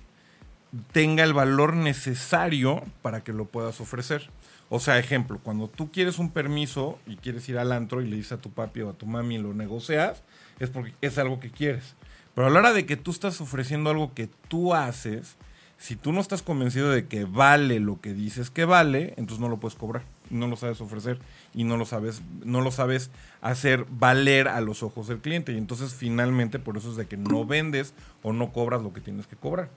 [0.91, 4.29] tenga el valor necesario para que lo puedas ofrecer.
[4.69, 8.15] O sea, ejemplo, cuando tú quieres un permiso y quieres ir al antro y le
[8.15, 10.23] dices a tu papi o a tu mami y lo negocias,
[10.59, 11.95] es porque es algo que quieres.
[12.35, 15.37] Pero a la hora de que tú estás ofreciendo algo que tú haces,
[15.77, 19.47] si tú no estás convencido de que vale lo que dices que vale, entonces no
[19.47, 21.19] lo puedes cobrar, no lo sabes ofrecer
[21.53, 23.09] y no lo sabes, no lo sabes
[23.41, 25.53] hacer valer a los ojos del cliente.
[25.53, 29.01] Y entonces finalmente por eso es de que no vendes o no cobras lo que
[29.01, 29.69] tienes que cobrar.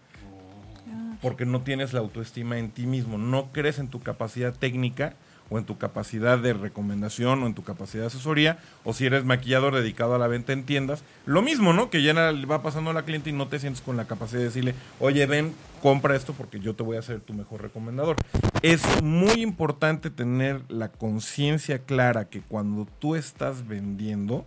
[1.22, 5.14] Porque no tienes la autoestima en ti mismo, no crees en tu capacidad técnica
[5.50, 9.24] o en tu capacidad de recomendación o en tu capacidad de asesoría, o si eres
[9.24, 11.90] maquillador dedicado a la venta en tiendas, lo mismo, ¿no?
[11.90, 14.46] Que ya va pasando a la cliente y no te sientes con la capacidad de
[14.46, 18.16] decirle, oye, ven, compra esto porque yo te voy a ser tu mejor recomendador.
[18.62, 24.46] Es muy importante tener la conciencia clara que cuando tú estás vendiendo,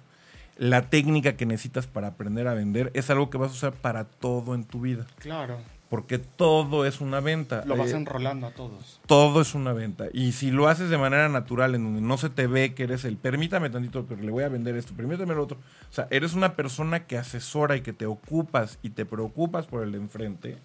[0.58, 4.04] la técnica que necesitas para aprender a vender es algo que vas a usar para
[4.04, 5.08] todo en tu vida.
[5.18, 5.58] Claro.
[5.92, 7.64] Porque todo es una venta.
[7.66, 9.02] Lo vas Eh, enrolando a todos.
[9.08, 10.06] todo es una venta.
[10.14, 13.04] Y si lo haces de manera natural, en donde no se te ve que eres
[13.04, 15.58] el, permítame tantito, pero le voy a vender esto, permítame lo otro.
[15.58, 19.84] O sea, eres una persona que asesora y que te ocupas y te preocupas por
[19.84, 20.58] el de enfrente.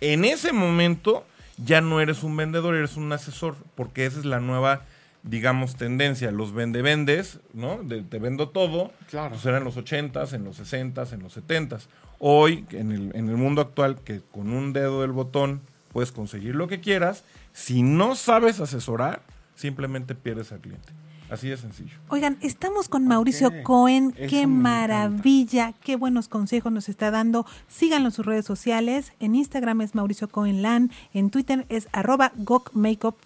[0.00, 1.26] En ese momento
[1.58, 4.86] ya no eres un vendedor, eres un asesor, porque esa es la nueva,
[5.22, 6.30] digamos, tendencia.
[6.30, 7.82] Los vende-vendes, ¿no?
[7.82, 8.92] De- te vendo todo.
[9.10, 9.30] Claro.
[9.34, 11.86] Pues eran en los 80s, en los 60s, en los 70s.
[12.18, 15.60] Hoy, en el, en el mundo actual, que con un dedo del botón
[15.92, 19.22] puedes conseguir lo que quieras, si no sabes asesorar,
[19.56, 20.92] simplemente pierdes al cliente.
[21.30, 21.96] Así de sencillo.
[22.08, 24.12] Oigan, estamos con Mauricio Cohen.
[24.18, 27.46] eso Qué maravilla, qué buenos consejos nos está dando.
[27.68, 29.12] Síganlo en sus redes sociales.
[29.18, 30.90] En Instagram es Mauricio Cohen Lan.
[31.14, 33.16] En Twitter es arroba gocmakeup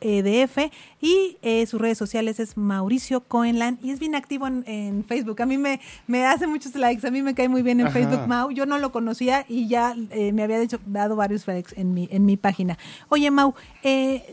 [0.00, 4.64] eh, DF y eh, sus redes sociales es Mauricio Cohenland y es bien activo en,
[4.66, 5.40] en Facebook.
[5.42, 7.94] A mí me, me hace muchos likes, a mí me cae muy bien en Ajá.
[7.94, 8.50] Facebook Mau.
[8.50, 12.08] Yo no lo conocía y ya eh, me había dicho, dado varios likes en mi,
[12.10, 12.78] en mi página.
[13.08, 14.24] Oye Mau, eh,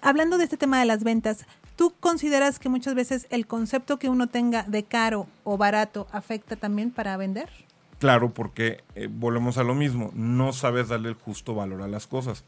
[0.00, 1.46] hablando de este tema de las ventas,
[1.76, 6.56] ¿tú consideras que muchas veces el concepto que uno tenga de caro o barato afecta
[6.56, 7.48] también para vender?
[7.98, 12.08] Claro, porque eh, volvemos a lo mismo, no sabes darle el justo valor a las
[12.08, 12.44] cosas.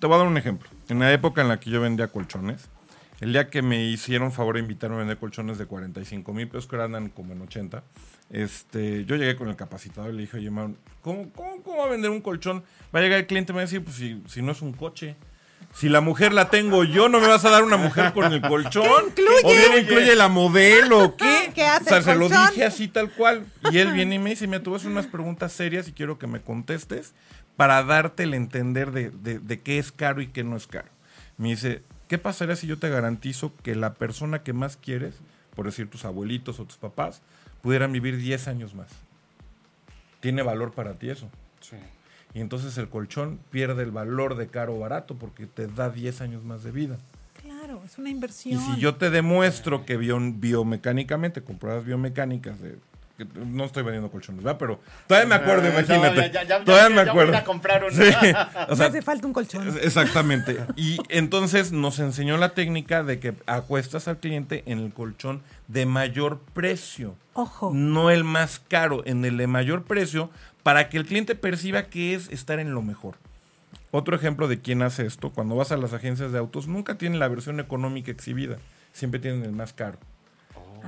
[0.00, 0.68] Te voy a dar un ejemplo.
[0.88, 2.70] En la época en la que yo vendía colchones,
[3.20, 6.66] el día que me hicieron favor de invitarme a vender colchones de 45 mil pesos,
[6.66, 7.84] que ahora andan como en 80,
[8.30, 11.84] este, yo llegué con el capacitador y le dije, oye, man, ¿cómo, cómo, cómo va
[11.84, 12.64] a vender un colchón?
[12.94, 14.62] Va a llegar el cliente y me va a decir, pues si, si no es
[14.62, 15.16] un coche.
[15.74, 18.40] Si la mujer la tengo yo, ¿no me vas a dar una mujer con el
[18.40, 19.12] colchón?
[19.14, 19.40] ¿Qué incluye?
[19.44, 21.04] ¿O bien incluye la modelo?
[21.04, 21.50] o ¿Qué?
[21.54, 23.44] ¿Qué hace o sea, el se lo dije así tal cual.
[23.70, 25.92] Y él viene y me dice, mira, tú vas a hacer unas preguntas serias y
[25.92, 27.12] quiero que me contestes
[27.60, 30.88] para darte el entender de, de- de qué es caro y qué no es caro.
[31.36, 35.16] Me dice, ¿qué pasaría si yo te garantizo que la persona que más quieres,
[35.54, 37.20] por decir tus abuelitos o tus papás,
[37.60, 38.88] pudieran vivir 10 años más?
[40.20, 41.28] ¿Tiene valor para ti eso?
[41.60, 41.76] Sí.
[42.32, 46.22] Y entonces el colchón pierde el valor de caro o barato porque te da 10
[46.22, 46.96] años más de vida.
[47.42, 48.58] Claro, es una Y inversión.
[48.74, 52.78] si yo te demuestro que bio- biomecánicamente, con pruebas biomecánicas, de,
[53.34, 54.58] no estoy vendiendo colchones, ¿verdad?
[54.58, 56.16] Pero todavía me acuerdo, Eh, imagínate.
[56.16, 57.32] ya- ya- ya- todavía ya- me ya acuerdo.
[57.32, 57.90] voy a comprar uno.
[57.94, 58.02] Sí,
[58.68, 59.68] o Me sea, hace falta un colchón.
[59.82, 60.58] exactamente.
[60.76, 65.86] Y entonces nos enseñó la técnica de que acuestas al cliente en el colchón de
[65.86, 67.14] mayor precio.
[67.34, 67.70] Ojo.
[67.74, 70.30] No el más caro, en el de mayor precio,
[70.62, 73.14] para que el cliente perciba que es estar en lo mejor.
[73.92, 77.18] Otro ejemplo de quién hace esto, cuando vas a las agencias de autos, nunca tienen
[77.18, 78.58] la versión económica exhibida,
[78.92, 79.98] siempre tienen el más caro.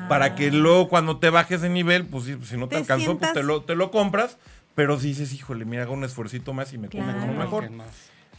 [0.08, 3.18] Para que luego cuando te bajes de nivel, pues si, si no te, Te alcanzó,
[3.18, 4.38] pues te lo, te lo compras,
[4.74, 7.20] pero si dices, híjole, mira, hago un esfuercito más y me come Claro.
[7.20, 7.70] como mejor.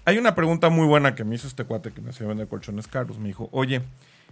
[0.05, 2.87] Hay una pregunta muy buena que me hizo este cuate que me hacía vender colchones
[2.87, 3.19] caros.
[3.19, 3.81] Me dijo, oye,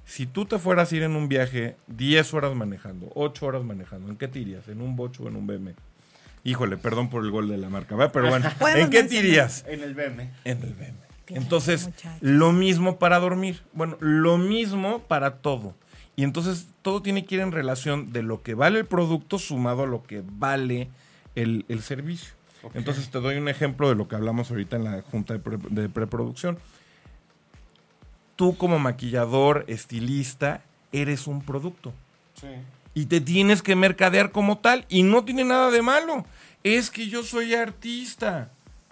[0.06, 4.10] si tú te fueras a ir en un viaje 10 horas manejando, 8 horas manejando,
[4.10, 4.68] ¿en qué te irías?
[4.68, 5.74] ¿En un bocho o en un BM?
[6.44, 8.12] Híjole, perdón por el gol de la marca, ¿verdad?
[8.12, 9.26] Pero bueno, ¿en qué te mencionar.
[9.26, 9.64] irías?
[9.68, 10.32] En el BM.
[10.44, 10.98] En el BM.
[11.28, 12.18] Entonces, muchacho.
[12.20, 13.62] lo mismo para dormir.
[13.72, 15.76] Bueno, lo mismo para todo.
[16.15, 19.84] Y entonces todo tiene que ir en relación de lo que vale el producto sumado
[19.84, 20.89] a lo que vale
[21.36, 22.34] el, el servicio.
[22.76, 25.58] Entonces te doy un ejemplo de lo que hablamos ahorita en la junta de, pre-
[25.69, 26.60] de preproducción.
[28.36, 31.93] Tú como maquillador, estilista, eres un producto
[32.39, 32.47] Sí.
[32.93, 36.26] y te tienes que mercadear como tal y no tiene nada de malo.
[36.63, 38.50] Es que yo soy artista.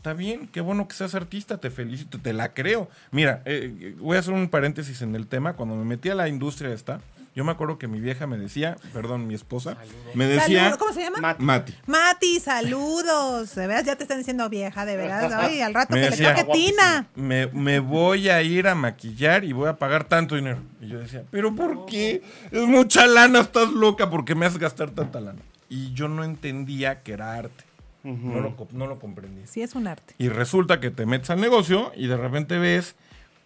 [0.09, 2.89] Está bien, qué bueno que seas artista, te felicito, te la creo.
[3.11, 5.53] Mira, eh, voy a hacer un paréntesis en el tema.
[5.53, 6.99] Cuando me metí a la industria esta,
[7.35, 9.77] Yo me acuerdo que mi vieja me decía, perdón, mi esposa,
[10.15, 10.61] me decía...
[10.61, 10.77] Saludos.
[10.79, 11.19] ¿Cómo se llama?
[11.19, 11.43] Mati.
[11.43, 11.75] Mati.
[11.85, 13.53] Mati, saludos.
[13.53, 15.31] De veras, ya te están diciendo vieja, de veras.
[15.37, 17.05] Ay, al rato Me que decía, le toque Tina.
[17.13, 20.57] Me, me voy a ir a maquillar y voy a pagar tanto dinero.
[20.81, 22.23] Y yo decía, ¿pero por qué?
[22.49, 25.39] Es mucha lana, estás loca, ¿por qué me haces gastar tanta lana?
[25.69, 27.68] Y yo no entendía que era arte.
[28.09, 29.45] No, lo, no lo comprendía.
[29.47, 30.15] Sí, es un arte.
[30.17, 32.95] Y resulta que te metes al negocio y de repente ves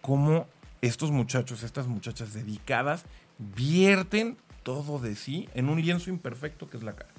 [0.00, 0.46] cómo
[0.82, 3.04] estos muchachos, estas muchachas dedicadas,
[3.38, 7.10] vierten todo de sí en un lienzo imperfecto que es la cara.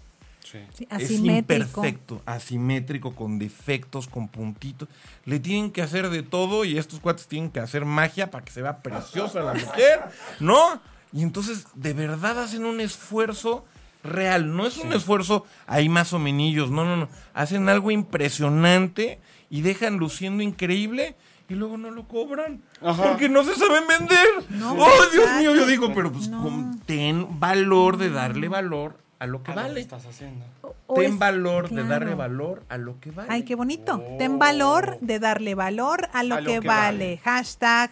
[0.44, 0.60] Sí.
[0.76, 1.64] Sí, Es asimétrico.
[1.84, 4.88] imperfecto, asimétrico, con defectos, con puntitos.
[5.26, 8.52] Le tienen que hacer de todo y estos cuates tienen que hacer magia para que
[8.52, 10.02] se vea preciosa la mujer,
[10.40, 10.80] ¿no?
[11.12, 13.66] Y entonces, de verdad hacen un esfuerzo
[14.06, 14.56] real.
[14.56, 17.10] No es un esfuerzo ahí más o menos, no, no, no.
[17.34, 21.16] Hacen algo impresionante y dejan luciendo increíble
[21.50, 22.62] y luego no lo cobran.
[22.82, 23.04] Ajá.
[23.04, 24.28] Porque no se saben vender.
[24.50, 25.56] No, ¡Oh, Dios mío!
[25.56, 26.42] Yo digo, pero pues No.
[26.44, 29.82] con- ten valor de darle valor a lo que A lo que vale.
[29.82, 30.46] estás haciendo.
[30.88, 33.30] O Ten es- valor de darle valor a lo que vale.
[33.32, 33.96] Ay, qué bonito.
[33.96, 34.18] Oh.
[34.18, 36.92] Ten valor de darle valor a lo, A lo que, que vale.
[36.92, 37.18] vale.
[37.24, 37.92] Hashtag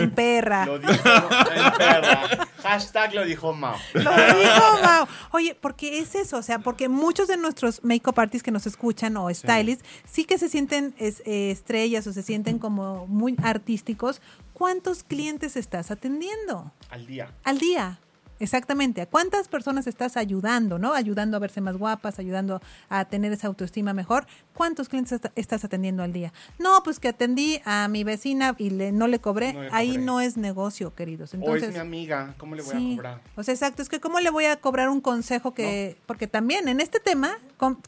[0.00, 0.66] en perra.
[0.66, 2.48] Lo dijo en perra.
[2.62, 3.76] Hashtag lo dijo Mao.
[3.94, 5.06] Lo dijo Mau.
[5.32, 9.16] Oye, porque es eso, o sea, porque muchos de nuestros make-up artists que nos escuchan
[9.16, 14.20] o stylists sí, que se sienten es- eh, estrellas o se sienten como muy artísticos.
[14.52, 17.30] ¿Cuántos clientes estás atendiendo Al día.
[17.42, 17.98] al día?
[18.42, 19.00] Exactamente.
[19.02, 20.94] ¿A cuántas personas estás ayudando, no?
[20.94, 24.26] Ayudando a verse más guapas, ayudando a tener esa autoestima mejor.
[24.52, 26.32] ¿Cuántos clientes est- estás atendiendo al día?
[26.58, 29.52] No, pues que atendí a mi vecina y le, no le cobré.
[29.52, 30.02] No le Ahí cobré.
[30.04, 31.32] no es negocio, queridos.
[31.34, 32.34] o Entonces, es mi amiga.
[32.36, 32.92] ¿Cómo le voy Sí.
[32.92, 33.20] a cobrar?
[33.36, 33.80] O sea, exacto.
[33.80, 35.96] Es que cómo le voy a cobrar un consejo que...
[36.06, 37.30] Porque también en este tema,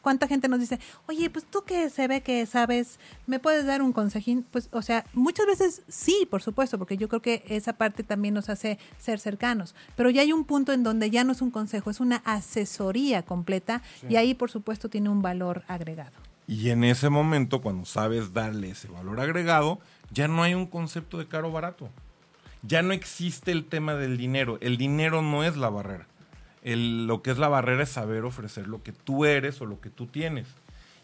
[0.03, 3.83] ¿cuánta gente nos dice, oye, pues tú que se ve que sabes, ¿me puedes dar
[3.83, 4.45] un consejín?
[4.51, 8.35] Pues, o sea, muchas veces sí, por supuesto, porque yo creo que esa parte también
[8.35, 9.75] nos hace ser cercanos.
[9.97, 13.23] Pero ya hay un punto en donde ya no es un consejo, es una asesoría
[13.23, 16.13] completa y ahí, por supuesto, tiene un valor agregado.
[16.47, 19.79] Y en ese momento, cuando sabes darle ese valor agregado,
[20.11, 21.89] ya no hay un concepto de caro o barato.
[22.63, 24.59] Ya no existe el tema del dinero.
[24.61, 26.07] El dinero no es la barrera.
[26.63, 29.81] El- lo que es la barrera es saber ofrecer lo que tú eres o lo
[29.81, 30.47] que tú tienes.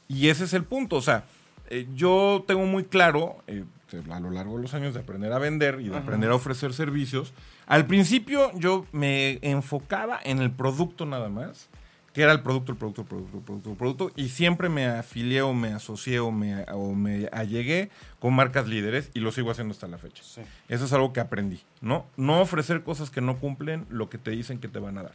[0.09, 0.97] Y ese es el punto.
[0.97, 1.25] O sea,
[1.69, 3.65] eh, yo tengo muy claro, eh,
[4.11, 6.73] a lo largo de los años de aprender a vender y de aprender a ofrecer
[6.73, 7.33] servicios,
[7.67, 11.69] al principio yo me enfocaba en el producto nada más,
[12.13, 14.87] que era el producto, el producto, el producto, el producto, el producto, y siempre me
[14.87, 19.51] afilié o me asocié o me, o me allegué con marcas líderes y lo sigo
[19.51, 20.23] haciendo hasta la fecha.
[20.25, 20.43] Sí.
[20.69, 22.07] Eso es algo que aprendí, ¿no?
[22.17, 25.15] No ofrecer cosas que no cumplen lo que te dicen que te van a dar.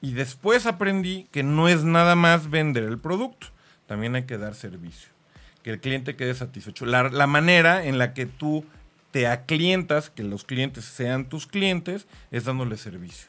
[0.00, 3.48] Y después aprendí que no es nada más vender el producto,
[3.86, 5.08] también hay que dar servicio,
[5.62, 6.86] que el cliente quede satisfecho.
[6.86, 8.64] La, la manera en la que tú
[9.10, 13.28] te aclientas, que los clientes sean tus clientes, es dándole servicio.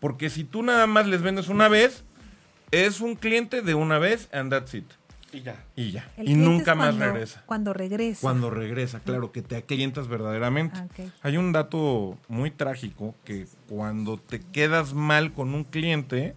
[0.00, 2.04] Porque si tú nada más les vendes una vez,
[2.70, 4.84] es un cliente de una vez and that's it.
[5.32, 5.62] Y ya.
[5.76, 6.10] Y ya.
[6.16, 7.42] El y nunca más cuando- regresa.
[7.44, 8.20] Cuando regresa.
[8.22, 10.78] Cuando regresa, claro, que te aclientas verdaderamente.
[10.80, 10.86] Ah.
[11.22, 16.34] Hay un dato muy trágico que cuando te quedas mal con un cliente,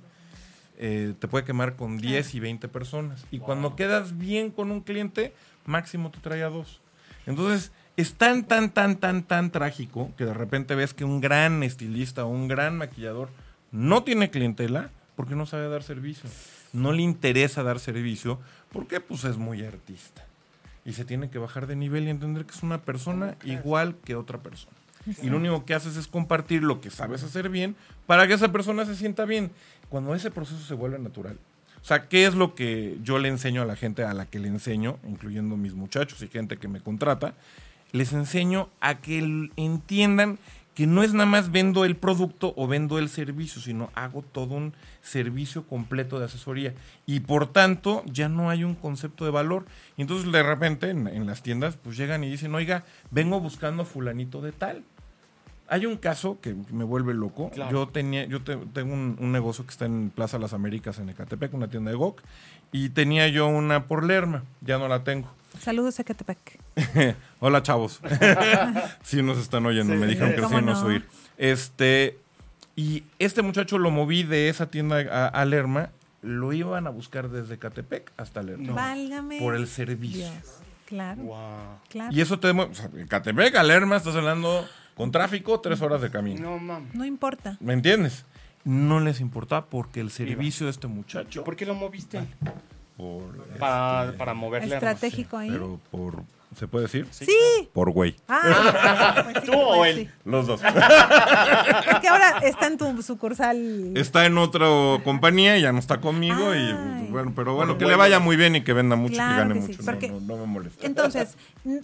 [0.84, 3.24] eh, te puede quemar con 10 y 20 personas.
[3.30, 5.32] Y cuando quedas bien con un cliente,
[5.68, 6.82] máximo te trae a dos.
[7.28, 11.62] Entonces, es tan, tan, tan, tan, tan trágico que de repente ves que un gran
[11.62, 13.30] estilista o un gran maquillador
[13.72, 16.28] no tiene clientela porque no sabe dar servicio.
[16.74, 18.40] No le interesa dar servicio
[18.72, 20.26] porque pues es muy artista.
[20.84, 24.16] Y se tiene que bajar de nivel y entender que es una persona igual que
[24.16, 24.76] otra persona.
[25.22, 28.52] Y lo único que haces es compartir lo que sabes hacer bien para que esa
[28.52, 29.52] persona se sienta bien.
[29.90, 31.38] Cuando ese proceso se vuelve natural.
[31.82, 34.40] O sea, ¿qué es lo que yo le enseño a la gente a la que
[34.40, 37.34] le enseño, incluyendo mis muchachos y gente que me contrata?
[37.92, 40.38] Les enseño a que entiendan
[40.82, 44.56] que no es nada más vendo el producto o vendo el servicio, sino hago todo
[44.56, 46.74] un servicio completo de asesoría.
[47.06, 49.66] Y por tanto, ya no hay un concepto de valor.
[49.96, 53.84] Y entonces de repente en, en las tiendas pues llegan y dicen, oiga, vengo buscando
[53.84, 54.82] a fulanito de tal.
[55.68, 57.52] Hay un caso que me vuelve loco.
[57.52, 57.72] Claro.
[57.72, 61.10] Yo tenía, yo te- tengo un, un negocio que está en Plaza Las Américas en
[61.10, 62.24] Ecatepec, una tienda de GOC,
[62.72, 65.32] y tenía yo una por Lerma, ya no la tengo.
[65.60, 66.60] Saludos a Catepec.
[67.40, 68.00] Hola, chavos.
[69.04, 70.00] sí nos están oyendo, Sí.
[70.00, 70.88] me dijeron que ¿Cómo sí nos no?
[70.88, 71.06] oír.
[71.38, 72.18] Este,
[72.76, 75.90] y este muchacho lo moví de esa tienda a, a Lerma,
[76.22, 78.68] lo iban a buscar desde Catepec hasta Lerma.
[78.68, 78.74] No.
[78.76, 79.40] Válgame.
[79.40, 80.30] Por el servicio.
[80.32, 80.60] Dios.
[80.86, 81.22] Claro.
[81.24, 81.38] Wow.
[81.90, 82.14] Claro.
[82.16, 86.12] Y eso te o sea, Catepec a Lerma estás hablando con tráfico, tres horas de
[86.12, 86.42] camino.
[86.42, 86.90] No, mam.
[86.94, 87.58] No importa.
[87.60, 88.26] ¿Me entiendes?
[88.64, 92.20] No les importa porque el servicio de este muchacho, ¿Por qué lo moviste?
[92.98, 94.76] Por, Para, para moverle.
[94.76, 95.50] Estratégico ahí.
[95.50, 96.24] pero por
[96.56, 97.08] ¿Se puede decir?
[97.12, 97.30] Sí.
[97.72, 98.18] Por güey.
[98.28, 100.06] Ah, pues sí, ¿Tú o pues él?
[100.06, 100.10] sí.
[100.26, 100.62] Los dos.
[100.62, 103.94] Es que ahora está en tu sucursal.
[103.96, 104.68] Está en otra
[105.04, 106.54] compañía y ya no está conmigo.
[106.54, 107.08] y Ay.
[107.10, 109.40] bueno, pero bueno, que le vaya muy bien y que venda mucho y Claro que
[109.40, 109.68] gane que
[110.10, 110.10] mucho.
[110.12, 110.86] No, no, no me molesta.
[110.86, 111.38] Entonces,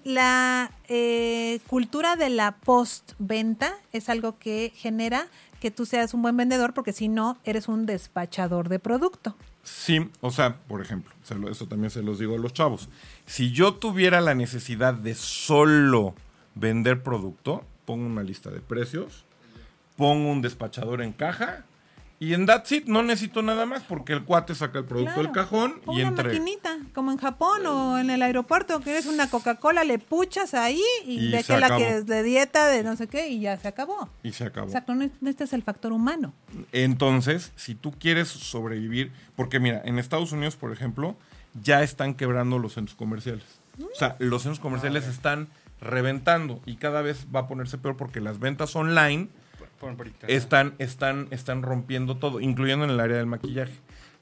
[0.04, 5.28] la eh, cultura de la postventa es algo que genera
[5.62, 9.38] que tú seas un buen vendedor porque si no, eres un despachador de producto.
[9.68, 11.14] Sí, o sea, por ejemplo,
[11.52, 12.88] eso también se los digo a los chavos.
[13.26, 16.16] Si yo tuviera la necesidad de solo
[16.56, 19.26] vender producto, pongo una lista de precios,
[19.98, 21.66] pongo un despachador en caja
[22.20, 25.32] y en That's It no necesito nada más porque el cuate saca el producto del
[25.32, 26.30] cajón y una entrega.
[26.40, 30.82] maquinita, como en Japón o en el aeropuerto, que eres una Coca-Cola, le puchas ahí
[31.06, 31.80] y, Y de que la acabó.
[31.82, 34.10] quieres de dieta, de no sé qué, y ya se acabó.
[34.24, 34.68] Y se acabó.
[34.68, 36.34] Exacto, no, este es el factor humano.
[36.72, 41.16] Entonces, si tú quieres sobrevivir, porque mira, en Estados Unidos, por ejemplo,
[41.62, 43.44] ya están quebrando los centros comerciales.
[43.80, 45.50] O sea, los centros comerciales están
[45.80, 49.30] reventando y cada vez va a ponerse peor porque las ventas online.
[50.28, 53.74] Están, están, están rompiendo todo, incluyendo en el área del maquillaje.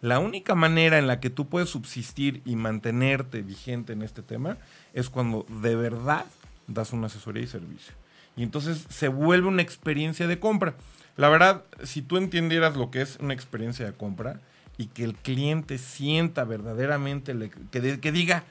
[0.01, 4.57] La única manera en la que tú puedes subsistir y mantenerte vigente en este tema
[4.93, 6.25] es cuando de verdad
[6.67, 7.93] das una asesoría y servicio.
[8.37, 10.75] Y entonces se vuelve una experiencia de compra.
[11.15, 14.41] La verdad, si tú entendieras lo que es una experiencia de compra
[14.77, 18.43] y que el cliente sienta verdaderamente, le- que, de- que diga,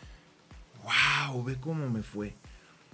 [0.83, 2.35] wow, ve cómo me fue,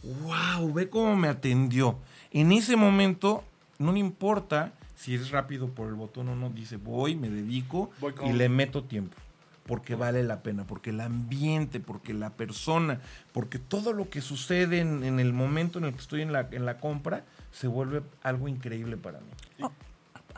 [0.02, 1.98] wow, ve cómo me atendió.
[2.32, 3.44] En ese momento,
[3.80, 7.90] no le importa si es rápido por el botón o no, dice, voy, me dedico
[8.00, 9.16] Voy con- y le meto tiempo.
[9.66, 13.00] Porque vale la pena, porque el ambiente, porque la persona,
[13.32, 16.48] porque todo lo que sucede en, en el momento en el que estoy en la,
[16.50, 19.66] en la compra se vuelve algo increíble para mí.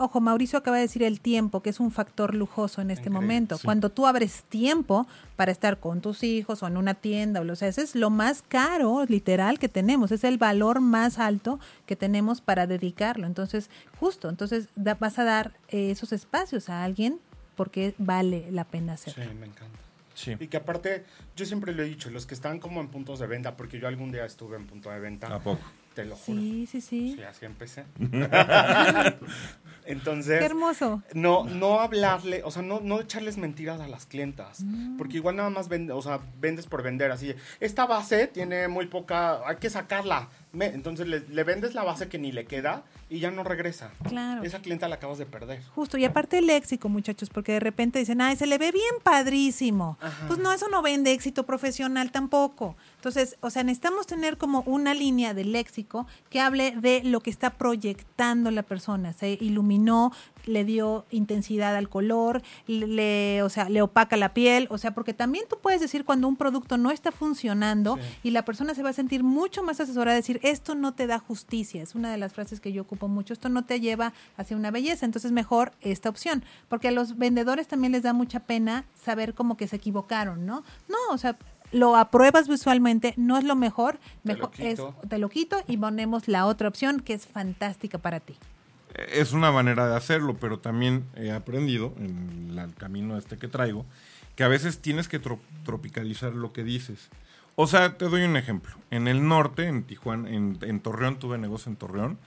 [0.02, 3.20] Ojo, Mauricio acaba de decir el tiempo, que es un factor lujoso en este Increíble,
[3.20, 3.56] momento.
[3.56, 3.64] sí.
[3.64, 7.54] Cuando tú abres tiempo para estar con tus hijos o en una tienda, o lo
[7.54, 10.10] sea, ese es lo más caro, literal, que tenemos.
[10.10, 13.28] Es el valor más alto que tenemos para dedicarlo.
[13.28, 17.20] Entonces, justo, entonces da- vas a dar eh, esos espacios a alguien
[17.54, 19.34] porque vale la pena Sí, hacerlo.
[19.38, 19.78] me encanta.
[20.14, 20.36] Sí.
[20.40, 21.04] Y que aparte,
[21.36, 23.86] yo siempre lo he dicho, los que están como en puntos de venta, porque yo
[23.86, 25.60] algún día estuve en punto de venta, ¿A poco?
[25.94, 26.38] te lo juro.
[26.40, 27.14] Sí, sí, sí.
[27.16, 27.84] Sí, así empecé.
[29.84, 31.02] Entonces, Qué hermoso.
[31.14, 34.60] no, no hablarle, o sea, no, no echarles mentiras a las clientas.
[34.62, 34.96] Mm.
[34.96, 37.10] Porque igual nada más vende, o sea, vendes por vender.
[37.10, 40.28] Así, esta base tiene muy poca, hay que sacarla.
[40.52, 43.90] Me- entonces le, le vendes la base que ni le queda y ya no regresa.
[44.06, 44.42] Claro.
[44.42, 45.62] Esa clienta la acabas de perder.
[45.74, 48.94] Justo, y aparte el léxico, muchachos, porque de repente dicen, ay, se le ve bien
[49.02, 49.96] padrísimo.
[50.00, 50.26] Ajá.
[50.26, 52.76] Pues no, eso no vende éxito profesional tampoco.
[52.96, 57.30] Entonces, o sea, necesitamos tener como una línea de léxico que hable de lo que
[57.30, 59.12] está proyectando la persona.
[59.12, 60.12] Se iluminó,
[60.46, 65.14] le dio intensidad al color, le, o sea, le opaca la piel, o sea, porque
[65.14, 68.02] también tú puedes decir cuando un producto no está funcionando Sí.
[68.24, 71.18] y la persona se va a sentir mucho más asesorada, decir, esto no te da
[71.18, 74.56] justicia, es una de las frases que yo ocupo mucho, esto no te lleva hacia
[74.56, 78.84] una belleza, entonces mejor esta opción, porque a los vendedores también les da mucha pena
[79.04, 80.64] saber como que se equivocaron, ¿no?
[80.88, 81.36] No, o sea,
[81.72, 85.76] lo apruebas visualmente, no es lo mejor, Te lo mejor es, te lo quito y
[85.76, 88.34] ponemos la otra opción que es fantástica para ti.
[88.94, 93.86] Es una manera de hacerlo, pero también he aprendido en el camino este que traigo
[94.36, 97.08] que a veces tienes que tro- tropicalizar lo que dices.
[97.54, 98.74] O sea, te doy un ejemplo.
[98.90, 102.18] En el norte, en Tijuana, en, en Torreón, tuve negocio en Torreón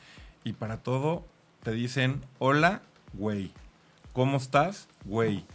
[0.44, 1.26] y para todo
[1.64, 2.82] te dicen, hola,
[3.14, 3.52] güey.
[4.14, 4.88] ¿Cómo estás?
[5.04, 5.46] Güey.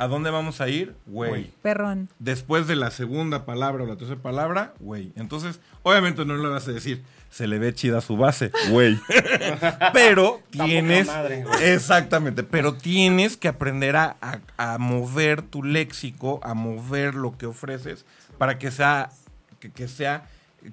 [0.00, 0.94] ¿A dónde vamos a ir?
[1.06, 1.50] Güey.
[1.60, 2.08] Perrón.
[2.18, 5.12] Después de la segunda palabra o la tercera palabra, güey.
[5.14, 8.98] Entonces, obviamente no le vas a decir, se le ve chida su base, güey.
[9.92, 11.06] pero tienes.
[11.06, 12.42] madre, exactamente.
[12.42, 18.06] Pero tienes que aprender a, a- a mover tu léxico, a mover lo que ofreces
[18.38, 19.10] para que sea,
[19.58, 20.26] que, que sea,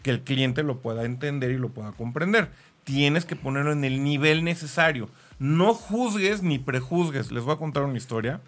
[0.04, 2.50] que el cliente lo pueda entender y lo pueda comprender.
[2.86, 5.10] Tienes que ponerlo en el nivel necesario.
[5.38, 7.32] No juzgues ni prejuzgues.
[7.34, 8.40] Les voy a contar una historia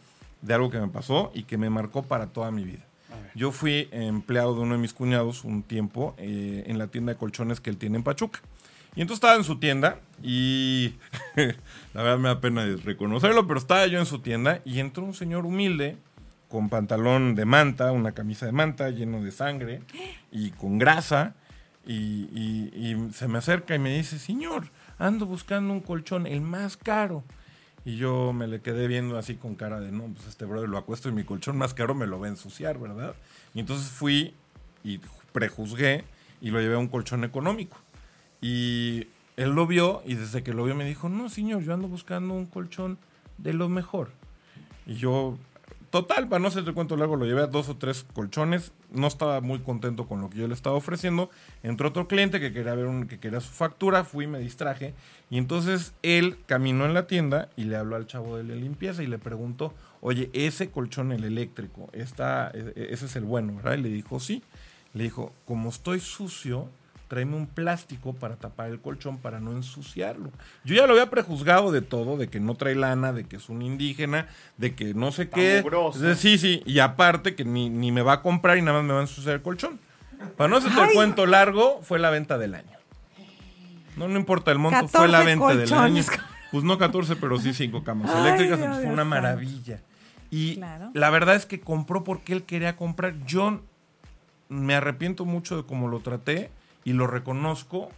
[0.41, 2.85] de algo que me pasó y que me marcó para toda mi vida.
[3.35, 7.17] Yo fui empleado de uno de mis cuñados un tiempo eh, en la tienda de
[7.19, 8.39] colchones que él tiene en Pachuca.
[8.95, 10.95] Y entonces estaba en su tienda y
[11.93, 15.13] la verdad me da pena reconocerlo, pero estaba yo en su tienda y entró un
[15.13, 15.97] señor humilde
[16.49, 19.81] con pantalón de manta, una camisa de manta lleno de sangre
[20.31, 21.35] y con grasa
[21.85, 21.93] y,
[22.33, 26.75] y- y se me acerca y me dice, señor, ando buscando un colchón, el más
[26.75, 27.23] caro.
[27.85, 30.77] Y yo me le quedé viendo así con cara de, no, pues este brother lo
[30.77, 33.15] acuesto en mi colchón más caro me lo va a ensuciar, ¿verdad?
[33.53, 34.33] Y entonces fui
[34.83, 34.99] y
[35.31, 36.03] prejuzgué
[36.41, 37.77] y lo llevé a un colchón económico.
[38.41, 39.07] Y
[39.37, 42.33] él lo vio y desde que lo vio me dijo, no, señor, yo ando buscando
[42.33, 42.97] un colchón
[43.37, 44.11] de lo mejor.
[44.85, 45.37] Y yo,
[45.89, 48.71] total, para no hacerte cuento largo, lo llevé a dos o tres colchones.
[48.91, 51.29] No estaba muy contento con lo que yo le estaba ofreciendo.
[51.63, 54.93] Entró otro cliente que quería ver un, que quería su factura, fui, me distraje.
[55.29, 59.03] Y entonces él caminó en la tienda y le habló al chavo de la limpieza
[59.03, 63.55] y le preguntó, oye, ese colchón, el eléctrico, está, e- e- ese es el bueno,
[63.55, 63.77] ¿verdad?
[63.77, 64.43] Y le dijo, sí.
[64.93, 66.67] Le dijo, como estoy sucio,
[67.09, 70.31] tráeme un plástico para tapar el colchón para no ensuciarlo.
[70.63, 73.49] Yo ya lo había prejuzgado de todo, de que no trae lana, de que es
[73.49, 75.59] un indígena, de que no sé qué.
[75.63, 75.99] mugroso.
[75.99, 78.87] De- Sí, sí, y aparte que ni, ni me va a comprar y nada más
[78.87, 79.79] me va a ensuciar el colchón.
[80.37, 82.77] Para no hacerte el cuento largo, fue la venta del año.
[83.97, 86.03] No, no importa el monto, fue 14 la venta del año.
[86.51, 89.81] Pues no 14, pero sí 5 camas Ay, eléctricas, Dios entonces fue una maravilla.
[90.31, 90.91] Y Claro.
[90.93, 93.15] la verdad es que compró porque él quería comprar.
[93.25, 93.61] Yo
[94.47, 96.49] me arrepiento mucho de cómo lo traté
[96.89, 97.89] y lo reconozco.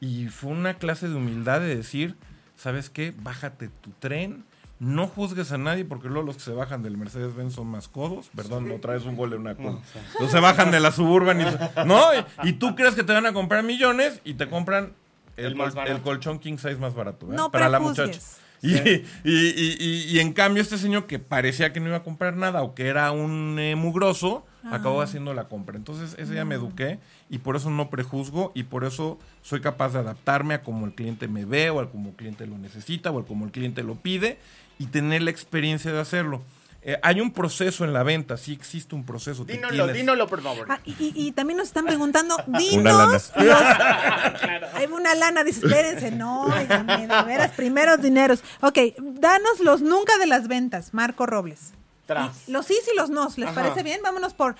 [0.00, 2.16] Y fue una clase de humildad de decir,
[2.56, 3.12] ¿sabes qué?
[3.22, 4.44] Bájate tu tren.
[4.78, 8.30] No juzgues a nadie porque luego los que se bajan del Mercedes-Benz son más codos.
[8.34, 9.78] Perdón, no traes un gol en una coda.
[10.12, 11.44] Entonces se bajan de la Suburban y...
[11.86, 14.94] No, y, y tú crees que te van a comprar millones y te compran
[15.36, 15.54] el,
[16.02, 17.26] colchón king size más barato.
[17.26, 17.42] ¿verdad?
[17.44, 18.18] No Para la muchacha.
[18.62, 22.02] Y, y- y- y- y en cambio este señor que parecía que no iba a
[22.02, 24.76] comprar nada o que era un eh, mugroso, Ah.
[24.76, 25.76] acabó haciendo la compra.
[25.76, 26.98] Entonces ese día me eduqué
[27.28, 30.94] y por eso no prejuzgo y por eso soy capaz de adaptarme a como el
[30.94, 33.82] cliente me ve o a como el cliente lo necesita o a como el cliente
[33.82, 34.38] lo pide
[34.78, 36.42] y tener la experiencia de hacerlo.
[36.82, 39.44] Eh, hay un proceso en la venta, sí existe un proceso.
[39.44, 40.66] Dínoslo, tienes- dínoslo, por favor.
[40.70, 43.12] Ah, y, y- también nos están preguntando, dinos Una lana.
[43.12, 43.32] los-
[44.74, 48.42] Hay una lana, dice, espérense, no, óigame, de veras, primeros dineros.
[48.62, 51.74] Ok, danos los nunca de las ventas, Marco Robles.
[52.14, 52.48] Tras.
[52.48, 53.54] Y los sí y los no, ¿les Ajá.
[53.62, 54.00] parece bien?
[54.02, 54.56] Vámonos por...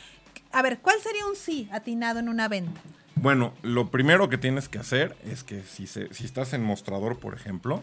[0.53, 2.81] A ver, ¿cuál sería un sí atinado en una venta?
[3.17, 7.19] Bueno, lo primero que tienes que hacer es que si, se- si estás en mostrador,
[7.19, 7.83] por ejemplo,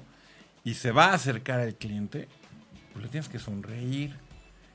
[0.63, 2.28] y se va a acercar al cliente,
[2.93, 4.15] pues le tienes que sonreír.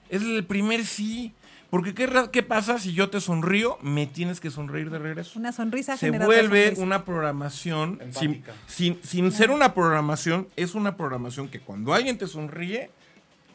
[0.08, 1.34] Es el primer sí.
[1.70, 3.78] Porque ¿qué, qué pasa si yo te sonrío?
[3.80, 5.38] Me tienes que sonreír de regreso.
[5.38, 6.82] Una sonrisa Se vuelve sonrisa.
[6.82, 12.26] una programación, sin, sin, sin ser una programación, es una programación que cuando alguien te
[12.26, 12.90] sonríe,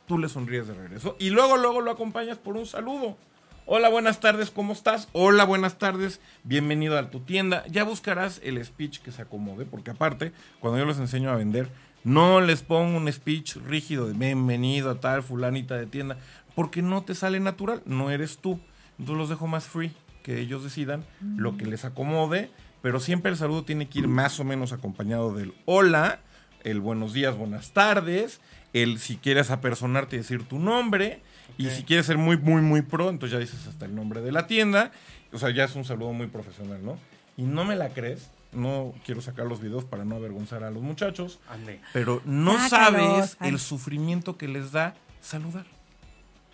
[0.07, 1.15] tú le sonríes de regreso.
[1.19, 3.17] Y luego, luego lo acompañas por un saludo.
[3.65, 5.09] Hola, buenas tardes, ¿cómo estás?
[5.11, 7.65] Hola, buenas tardes, bienvenido a tu tienda.
[7.67, 10.31] Ya buscarás el speech que se acomode, porque aparte,
[10.61, 11.69] cuando yo les enseño a vender,
[12.05, 16.17] no les pongo un speech rígido de bienvenido a tal fulanita de tienda,
[16.55, 18.61] porque no te sale natural, no eres tú.
[18.91, 19.91] Entonces los dejo más free,
[20.23, 21.03] que ellos decidan
[21.35, 22.49] lo que les acomode,
[22.81, 26.21] pero siempre el saludo tiene que ir más o menos acompañado del hola,
[26.63, 28.39] el buenos días, buenas tardes,
[28.73, 31.21] el si quieres apersonarte y decir tu nombre,
[31.57, 34.31] y si quieres ser muy, muy, muy pro, entonces ya dices hasta el nombre de
[34.31, 34.91] la tienda,
[35.31, 36.97] o sea, ya es un saludo muy profesional, ¿no?
[37.37, 40.83] Y no me la crees, no quiero sacar los videos para no avergonzar a los
[40.83, 41.79] muchachos, Ande.
[41.93, 42.69] pero no Sácalos,
[43.09, 43.49] sabes ay.
[43.49, 45.65] el sufrimiento que les da saludar.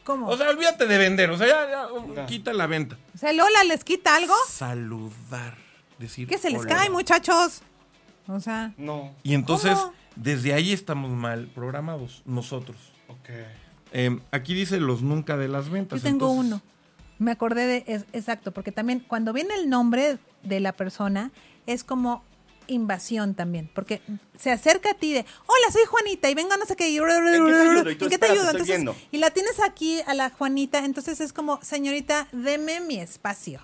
[0.03, 0.27] ¿Cómo?
[0.27, 2.25] O sea, olvídate de vender, o sea, ya, ya, Ya.
[2.25, 2.97] quita la venta.
[3.15, 4.33] O sea, Lola les quita algo.
[4.49, 5.55] Saludar,
[5.97, 6.75] decir ¿Qué se les hola.
[6.75, 7.61] cae, muchachos?
[8.27, 9.13] O sea, No.
[9.23, 9.93] Y entonces, ¿Cómo?
[10.15, 12.77] desde ahí estamos mal programados, nosotros.
[13.07, 13.29] Ok.
[13.91, 16.01] Eh, aquí dice los nunca de las yo ventas.
[16.01, 16.61] tengo entonces- uno.
[17.19, 21.31] Me acordé de, es- exacto, porque también cuando viene el nombre de la persona
[21.67, 22.23] es como
[22.67, 24.01] invasión también, porque
[24.37, 27.03] se acerca a ti de, hola, soy Juanita y venga no sé qué, y, te
[27.03, 27.91] ayudo?
[27.91, 28.43] Y tú, ¿en qué te espérate, ayudo?
[28.45, 28.95] estoy Entonces, viendo.
[29.11, 33.59] y la tienes aquí a la Juanita, entonces es como, señorita, deme mi espacio.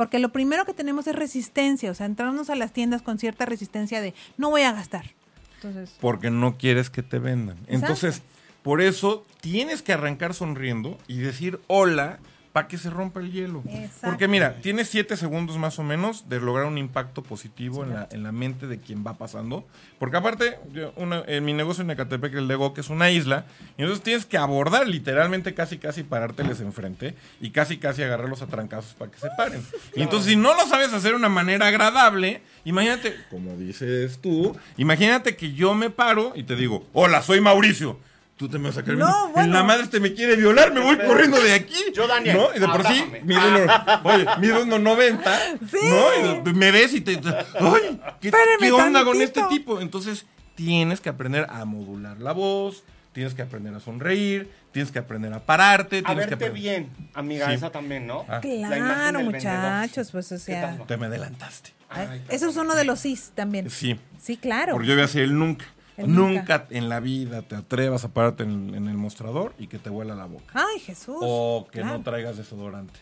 [0.00, 3.44] Porque lo primero que tenemos es resistencia, o sea, entrarnos a las tiendas con cierta
[3.44, 5.10] resistencia de, no voy a gastar.
[5.56, 7.58] Entonces, Porque no quieres que te vendan.
[7.66, 8.22] Entonces,
[8.62, 12.18] por eso tienes que arrancar sonriendo y decir hola
[12.52, 13.62] para que se rompa el hielo.
[13.68, 13.98] Exacto.
[14.08, 18.08] Porque mira, tienes siete segundos más o menos de lograr un impacto positivo en la,
[18.10, 19.64] en la mente de quien va pasando.
[20.00, 23.44] Porque aparte, yo, una- en mi negocio en Ecatepec, el Lego, que es una isla,
[23.78, 28.46] y entonces tienes que abordar literalmente casi casi parárteles enfrente y casi casi agarrarlos a
[28.48, 29.62] trancazos para que se paren.
[29.94, 34.56] Y entonces si no lo sabes hacer de una manera agradable, imagínate, como dices tú,
[34.76, 37.98] imagínate que yo me paro y te digo, hola, soy Mauricio.
[38.40, 39.52] Tú te me vas a sacar No, bueno.
[39.52, 41.74] La madre te me quiere violar, me voy corriendo de aquí.
[41.94, 42.48] Yo, Daniel, ¿No?
[42.56, 43.72] Y de por sí, mido uno,
[44.04, 45.38] oye, mido uno 90,
[45.70, 45.76] Sí.
[45.82, 46.50] ¿no?
[46.50, 49.82] Y me ves y te, ay, ¿qué, Espéreme qué onda con este tipo?
[49.82, 50.24] Entonces,
[50.54, 52.82] tienes que aprender a modular la voz,
[53.12, 56.52] tienes que aprender a sonreír, tienes que aprender a pararte, A tienes que verte aprender.
[56.62, 57.52] bien, amiga, Sí.
[57.56, 58.24] esa también, ¿no?
[58.26, 58.40] Ah.
[58.40, 60.12] Claro, muchachos, vendedor.
[60.12, 60.78] pues o ¿Qué sea?
[60.86, 61.72] Te me adelantaste.
[61.90, 63.68] ay, eso es uno de los sís también.
[63.68, 64.00] Sí.
[64.18, 64.72] Sí, claro.
[64.72, 65.66] Porque yo voy a decir el nunca.
[66.06, 66.40] Nunca.
[66.40, 66.66] nunca.
[66.70, 70.14] en la vida te atrevas a pararte en, en el mostrador y que te huela
[70.14, 70.44] la boca.
[70.54, 71.16] Ay, Jesús.
[71.20, 71.98] O que claro.
[71.98, 73.00] no traigas desodorante.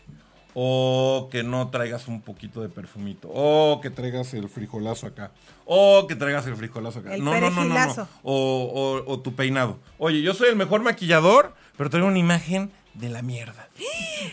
[0.55, 3.29] O que no traigas un poquito de perfumito.
[3.33, 5.31] O que traigas el frijolazo acá.
[5.67, 7.15] O que traigas el frijolazo acá.
[7.15, 8.09] El no, no, no, no, no.
[8.23, 9.79] O, o- o tu peinado.
[9.99, 13.69] Oye, yo soy el mejor maquillador, pero traigo una imagen de la mierda.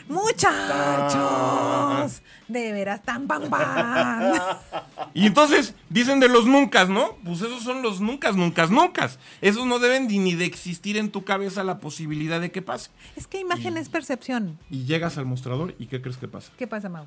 [0.07, 0.53] Muchachos,
[2.47, 4.33] de veras tan pam pam.
[5.13, 7.17] Y entonces dicen de los nunca, ¿no?
[7.23, 9.09] Pues esos son los nunca, nunca, nunca.
[9.41, 12.91] Esos no deben ni de existir en tu cabeza la posibilidad de que pase.
[13.15, 14.59] Es que imagen es percepción.
[14.69, 16.51] Y llegas al mostrador y ¿qué crees que pasa?
[16.57, 17.05] ¿Qué pasa, Mau?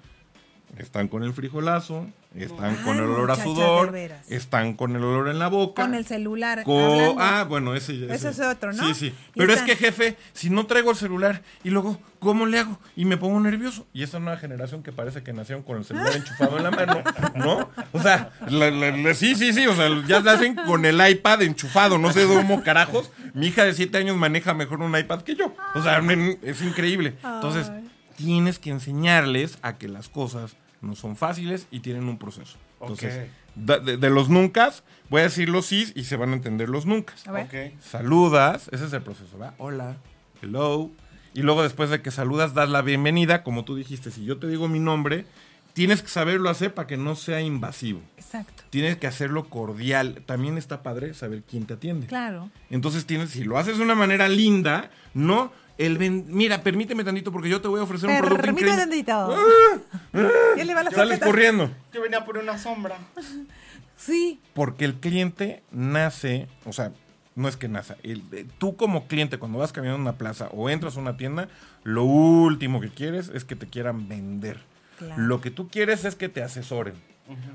[0.77, 2.07] Están con el frijolazo,
[2.37, 3.93] están Ay, con el olor a sudor,
[4.29, 5.83] están con el olor en la boca.
[5.83, 6.62] Con el celular.
[7.19, 8.29] Ah, bueno, ese, ese.
[8.29, 8.87] Es otro, ¿no?
[8.87, 9.14] Sí, sí.
[9.35, 12.79] Pero es que, jefe, si no traigo el celular y luego, ¿cómo le hago?
[12.95, 13.87] Y me pongo nervioso.
[13.93, 17.03] Y esa nueva generación que parece que nacieron con el celular enchufado en la mano,
[17.35, 17.71] ¿no?
[17.93, 19.66] O sea, la- la- la- sí, sí, sí.
[19.66, 21.99] O sea, ya nacen con el iPad enchufado.
[21.99, 23.11] No sé cómo carajos.
[23.35, 25.55] Mi hija de 7 años maneja mejor un iPad que yo.
[25.75, 26.01] O sea,
[26.43, 27.14] es increíble.
[27.25, 27.85] Entonces, Ay.
[28.19, 32.59] Tienes que enseñarles a que las cosas no son fáciles y tienen un proceso.
[32.81, 34.73] Entonces, de, de los nunca,
[35.09, 37.14] voy a decir los sí y se van a entender los nunca.
[37.27, 37.47] A ver.
[37.47, 37.81] Ok.
[37.81, 39.55] Saludas, ese es el proceso, ¿verdad?
[39.59, 39.97] Hola,
[40.43, 40.91] hello.
[41.33, 44.49] Y luego después de que saludas, das la bienvenida, como tú dijiste, si yo te
[44.49, 45.25] digo mi nombre,
[45.73, 48.01] tienes que saberlo hacer para que no sea invasivo.
[48.16, 48.64] Exacto.
[48.71, 50.23] Tienes que hacerlo cordial.
[50.27, 52.09] También está padre saber quién te atiende.
[52.09, 52.51] Claro.
[52.71, 57.33] Entonces tienes, si lo haces de una manera linda, no el ven- mira, permíteme tantito
[57.33, 59.07] porque yo te voy a ofrecer un producto Permíteme increíble.
[59.07, 59.37] tantito.
[60.55, 61.70] ¿Quién le va a la Sales corriendo.
[61.93, 62.99] Yo venía por una sombra.
[63.97, 64.41] Sí.
[64.55, 66.93] Porque el cliente nace, o sea,
[67.35, 67.97] no es que nace.
[68.05, 71.16] el- eh, tú como cliente, cuando vas caminando en una plaza o entras a una
[71.16, 71.49] tienda,
[71.83, 74.61] lo último que quieres es que te quieran vender.
[75.01, 75.20] Claro.
[75.20, 76.95] Lo que tú quieres es que te asesoren.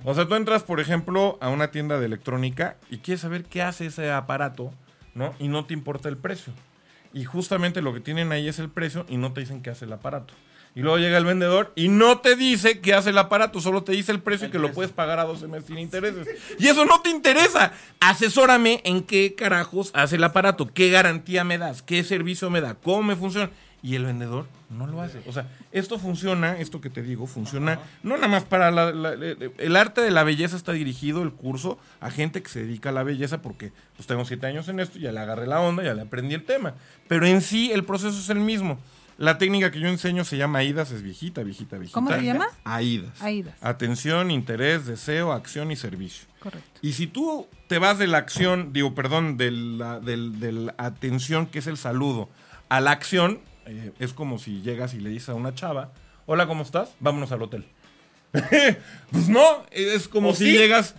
[0.03, 3.61] O sea, tú entras, por ejemplo, a una tienda de electrónica y quieres saber qué
[3.61, 4.71] hace ese aparato,
[5.15, 5.33] ¿no?
[5.39, 6.51] Y no te importa el precio.
[7.13, 9.85] Y justamente lo que tienen ahí es el precio y no te dicen qué hace
[9.85, 10.33] el aparato.
[10.75, 13.91] Y luego llega el vendedor y no te dice qué hace el aparato, solo te
[13.91, 16.27] dice el precio y que lo puedes pagar a 12 meses sin intereses.
[16.57, 17.73] Y eso no te interesa.
[17.99, 22.73] Asesórame en qué carajos hace el aparato, qué garantía me das, qué servicio me da,
[22.73, 23.51] cómo me funciona.
[23.83, 25.21] Y el vendedor no lo hace.
[25.27, 29.11] O sea, esto funciona, esto que te digo, funciona no nada más para la, la-
[29.13, 32.89] el el arte de la belleza está dirigido el curso a gente que se dedica
[32.89, 35.83] a la belleza porque pues tengo siete años en esto, ya le agarré la onda,
[35.83, 36.75] ya le aprendí el tema.
[37.09, 38.79] Pero en sí el proceso es el mismo.
[39.17, 41.93] La técnica que yo enseño se llama AIDAS, es viejita, viejita, viejita.
[41.93, 42.47] ¿Cómo se llama?
[42.63, 43.21] AIDAS.
[43.21, 43.55] AIDAS.
[43.61, 46.25] Atención, interés, deseo, acción y servicio.
[46.39, 46.79] Correcto.
[46.81, 50.75] Y si tú te vas de la acción, digo, perdón, de la, del- de la
[50.77, 52.29] atención, que es el saludo,
[52.69, 55.91] a la acción, eh, es como si llegas y le dices a una chava,
[56.25, 56.93] hola, ¿cómo estás?
[56.99, 57.65] Vámonos al hotel.
[59.11, 60.57] pues no, es como ¿O si sí?
[60.57, 60.95] llegas...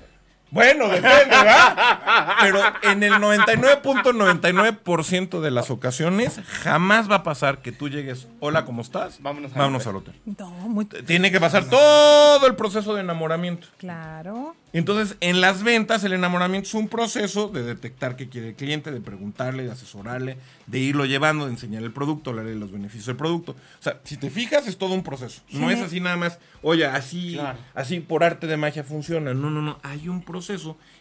[0.51, 2.37] Bueno, depende, ¿verdad?
[2.41, 8.65] Pero en el 99.99% de las ocasiones jamás va a pasar que tú llegues, hola,
[8.65, 9.21] ¿cómo estás?
[9.21, 9.91] Vámonos al Vámonos hotel.
[9.91, 10.15] al hotel.
[10.39, 13.67] No, muy Tiene que pasar todo el proceso de enamoramiento.
[13.79, 14.55] claro.
[14.75, 18.91] Entonces, en las ventas, el enamoramiento es un proceso de detectar qué quiere el cliente,
[18.91, 20.37] de preguntarle, de asesorarle,
[20.67, 23.53] de irlo llevando, de enseñar el producto, hablarle de los beneficios del producto.
[23.53, 25.43] O sea, si te fijas, es todo un proceso.
[25.51, 25.75] No Sí.
[25.75, 27.57] es así nada más, oye, así, Claro.
[27.77, 29.33] así por arte de magia funciona.
[29.33, 29.79] No, no, no.
[29.85, 30.44] Hay un proceso.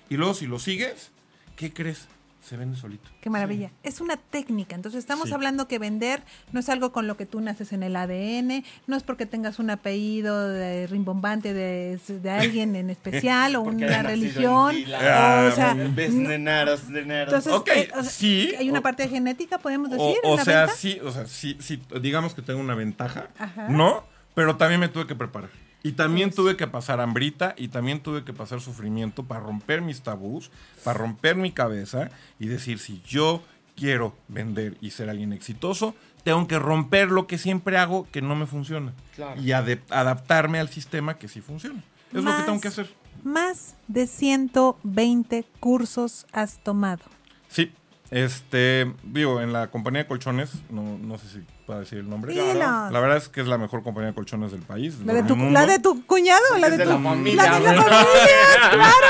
[0.10, 1.12] Y luego, si lo sigues,
[1.56, 2.08] ¿qué crees?
[2.44, 3.10] Se vende solito.
[3.22, 3.72] Qué maravilla.
[3.84, 4.76] Es una técnica.
[4.76, 5.34] Entonces estamos Sí.
[5.34, 6.22] hablando que vender
[6.52, 9.60] no es algo con lo que tú naces en el ADN, no es porque tengas
[9.60, 14.76] un apellido de rimbombante de, de alguien en especial o una en religión.
[14.94, 19.58] Ah, o sea, no- entonces Ok, eh, o sea, sí, hay una o- parte genética,
[19.60, 20.76] podemos O, decir, o en la sea, venta?
[20.76, 23.70] sí, o sea, sí, sí, digamos que tengo una ventaja, Ajá.
[23.70, 24.04] ¿no?
[24.36, 25.50] Pero también me tuve que preparar.
[25.84, 26.36] Y también Pues.
[26.38, 30.50] tuve que pasar hambrita y también tuve que pasar sufrimiento para romper mis tabús,
[30.84, 32.10] para romper mi cabeza
[32.40, 33.44] y decir, si yo
[33.76, 38.36] quiero vender y ser alguien exitoso, tengo que romper lo que siempre hago que no
[38.36, 38.94] me funciona.
[39.16, 39.42] Claro.
[39.42, 41.84] Y adaptarme al sistema que sí funciona.
[42.14, 42.90] Es lo que tengo que hacer.
[43.24, 47.04] Más de 120 cursos has tomado.
[47.50, 47.72] Sí.
[48.16, 52.32] Este, digo, en la compañía de colchones, no, no sé si puedo decir el nombre.
[52.32, 52.92] Dinos.
[52.92, 55.00] La verdad es que es la mejor compañía de colchones del país.
[55.04, 55.60] ¿La de, tu, Dormimundo.
[55.60, 56.42] ¿La de tu cuñado?
[56.60, 59.08] ¿La Es de, de tu, la familia, La de la familia, claro.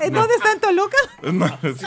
[0.00, 0.96] ¿En dónde está en Toluca?
[1.32, 1.82] No, es-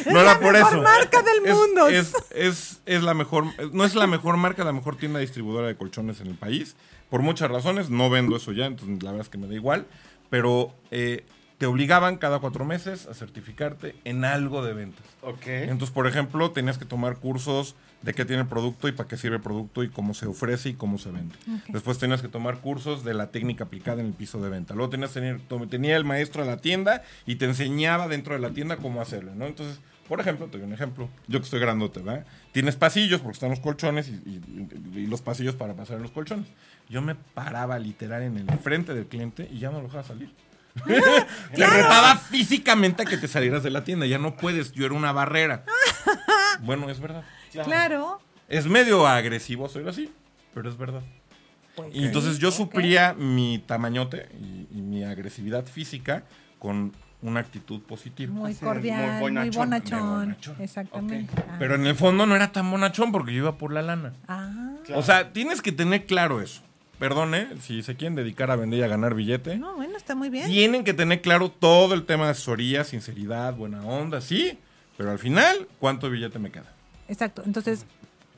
[0.00, 0.82] Es no la era por mejor eso.
[0.82, 1.88] marca del Es- mundo.
[1.88, 5.76] Es, es, es la mejor, no es la mejor marca, la mejor tienda distribuidora de
[5.76, 6.76] colchones en el país.
[7.10, 9.86] Por muchas razones, no vendo eso ya, entonces la verdad es que me da igual.
[10.28, 11.24] Pero eh,
[11.58, 15.04] te obligaban cada cuatro meses a certificarte en algo de ventas.
[15.22, 15.46] Ok.
[15.46, 19.16] Entonces, por ejemplo, tenías que tomar cursos de qué tiene el producto y para qué
[19.16, 21.34] sirve el producto y cómo se ofrece y cómo se vende.
[21.68, 24.74] Después tenías que tomar cursos de la técnica aplicada en el piso de venta.
[24.74, 28.34] Luego tenías que tener, to- tenía el maestro de la tienda y te enseñaba dentro
[28.34, 29.46] de la tienda cómo hacerlo, ¿no?
[29.46, 31.08] Entonces, por ejemplo, te doy un ejemplo.
[31.26, 32.26] Yo que estoy grandote, ¿verdad?
[32.52, 36.12] Tienes pasillos porque están los colchones y, y- y los pasillos para pasar en los
[36.12, 36.46] colchones.
[36.90, 40.30] Yo me paraba literal en el frente del cliente y ya no lo dejaba salir.
[41.54, 44.06] Te retaba físicamente a que te salieras de la tienda.
[44.06, 44.72] Ya no puedes.
[44.72, 45.64] Yo era una barrera.
[46.62, 47.22] Bueno, es verdad.
[47.64, 48.18] Claro.
[48.48, 50.10] Es medio agresivo, soy así,
[50.54, 51.02] pero es verdad.
[51.92, 56.24] Y entonces yo suplía mi tamañote y, y mi agresividad física
[56.58, 58.32] con una actitud positiva.
[58.32, 60.36] Muy cordial, muy muy bonachón.
[60.58, 61.34] Exactamente.
[61.36, 61.56] Ah.
[61.58, 64.14] Pero en el fondo no era tan bonachón porque yo iba por la lana.
[64.28, 65.00] Ah, Claro.
[65.00, 66.62] O sea, tienes que tener claro eso.
[66.98, 70.30] Perdone, si se quieren dedicar a vender y a ganar billete, no, bueno, está muy
[70.30, 70.46] bien.
[70.46, 74.58] tienen que tener claro todo el tema de asesoría, sinceridad, buena onda, sí,
[74.96, 76.72] pero al final, ¿cuánto billete me queda?
[77.08, 77.42] Exacto.
[77.44, 77.84] Entonces,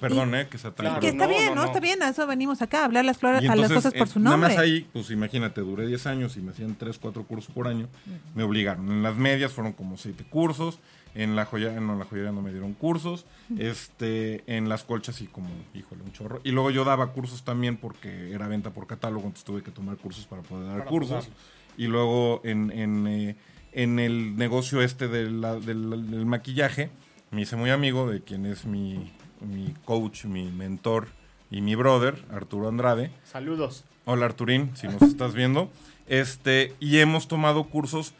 [0.00, 1.64] Perdón, eh, que se Claro, que está no, bien, no.
[1.64, 4.06] Está bien, a eso venimos acá, a hablar las, flores, Y a las cosas por
[4.06, 4.40] eh, su nombre.
[4.40, 7.66] Nada más ahí, pues imagínate, duré 10 años y me hacían 3, 4 cursos por
[7.66, 7.88] año.
[8.34, 8.88] Me obligaron.
[8.90, 10.78] En las medias fueron como 7 cursos.
[11.18, 13.26] En la joya, no, en la joyería no me dieron cursos.
[13.58, 16.40] Este, en las colchas sí como, híjole, un chorro.
[16.44, 19.96] Y luego yo daba cursos también porque era venta por catálogo, entonces tuve que tomar
[19.96, 21.28] cursos para poder dar Para cursos.
[21.76, 23.36] Y luego en, en, eh,
[23.72, 26.90] en el negocio este de la- del, del maquillaje,
[27.30, 31.08] me hice muy amigo de quien es mi, mi coach, mi mentor
[31.50, 33.10] y mi brother, Arturo Andrade.
[33.24, 33.84] Saludos.
[34.04, 35.68] Hola Arturín, si nos estás viendo.
[36.06, 38.14] Este, y hemos tomado cursos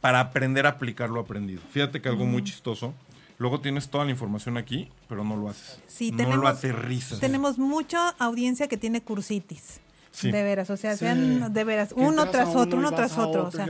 [0.00, 1.60] para aprender a aplicar lo aprendido.
[1.70, 2.94] Fíjate que algo muy chistoso.
[3.38, 5.80] Luego tienes toda la información aquí, pero no lo haces.
[5.86, 7.20] Sí, no tenemos, lo aterrizas.
[7.20, 9.80] tenemos mucha audiencia que tiene cursitis.
[10.12, 10.32] Sí.
[10.32, 11.00] De veras, o sea, Sí.
[11.00, 13.46] sean de veras, uno tras otro, uno tras otro.
[13.46, 13.68] O sea,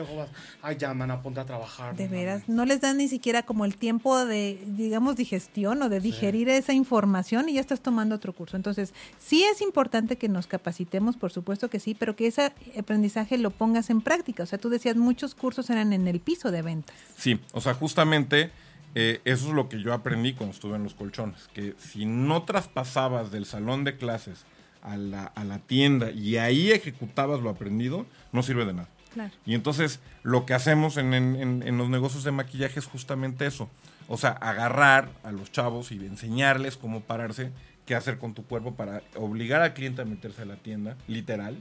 [0.63, 1.95] Ay, ya, man, ponte a trabajar.
[1.95, 2.49] de no veras, mames.
[2.49, 6.73] no les dan ni siquiera como el tiempo de, digamos, digestión o de digerir esa
[6.73, 8.57] información y ya estás tomando otro curso.
[8.57, 13.37] Entonces, sí es importante que nos capacitemos, por supuesto que sí, pero que ese aprendizaje
[13.37, 14.43] lo pongas en práctica.
[14.43, 16.97] O sea, tú decías, muchos cursos eran en el piso de ventas.
[17.19, 18.51] Sí, o sea, justamente
[18.95, 22.45] eh, eso es lo que yo aprendí cuando estuve en los colchones, que si no
[22.45, 24.45] traspasabas del salón de clases
[24.83, 28.89] a la, a la tienda y ahí ejecutabas lo aprendido, no sirve de nada.
[29.15, 29.33] Claro.
[29.45, 33.45] Y entonces lo que hacemos en, en- en- en los negocios de maquillaje es justamente
[33.47, 33.69] eso.
[34.09, 37.51] O sea, agarrar a los chavos y enseñarles cómo pararse,
[37.91, 41.57] qué hacer con tu cuerpo para obligar al cliente a meterse a la tienda, literal.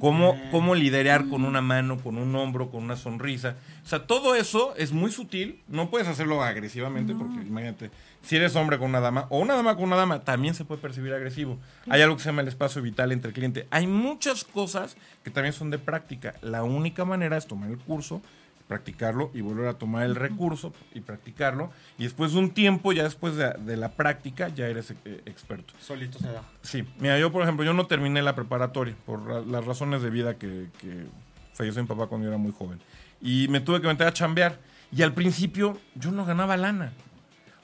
[0.00, 3.56] cómo, cómo liderar con una mano, con un hombro, con una sonrisa.
[3.84, 5.60] O sea, todo eso es muy sutil.
[5.68, 7.90] No puedes hacerlo agresivamente porque imagínate,
[8.22, 10.80] si eres hombre con una dama o una dama con una dama, también se puede
[10.80, 11.58] percibir agresivo.
[11.90, 13.66] Hay algo que se llama el espacio vital entre el cliente.
[13.70, 16.36] Hay muchas cosas que también son de práctica.
[16.40, 18.22] La única manera es tomar el curso,
[18.68, 21.70] practicarlo y volver a tomar el recurso y practicarlo.
[21.98, 25.74] Y después de un tiempo, ya después de, de la práctica, ya eres eh, experto.
[25.80, 26.42] Solito se da.
[26.62, 30.10] Sí, mira, yo por ejemplo, yo no terminé la preparatoria por ra- las razones de
[30.10, 31.06] vida que, que
[31.54, 32.80] falleció mi papá cuando yo era muy joven.
[33.20, 34.58] Y me tuve que meter a chambear.
[34.92, 36.92] Y al principio yo no ganaba lana.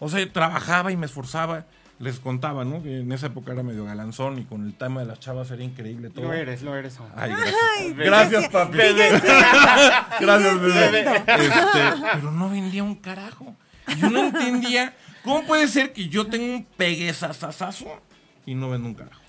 [0.01, 1.67] O sea, yo trabajaba y me esforzaba.
[2.03, 2.83] Les contaba, ¿no?
[2.83, 5.63] Que en esa época era medio galanzón y con el tema de las chavas era
[5.63, 6.25] increíble todo.
[6.25, 6.99] Lo eres, lo eres.
[6.99, 7.13] ahora.
[7.17, 7.55] Ay, gracias.
[7.79, 8.77] Ay, gracias, papi.
[10.21, 11.01] Gracias, bebé.
[11.01, 11.81] Este,
[12.15, 13.55] pero no vendía un carajo.
[13.87, 17.87] Y Yo no entendía cómo puede ser que yo tenga un peguesasasazo
[18.47, 19.21] y no vendo un carajo.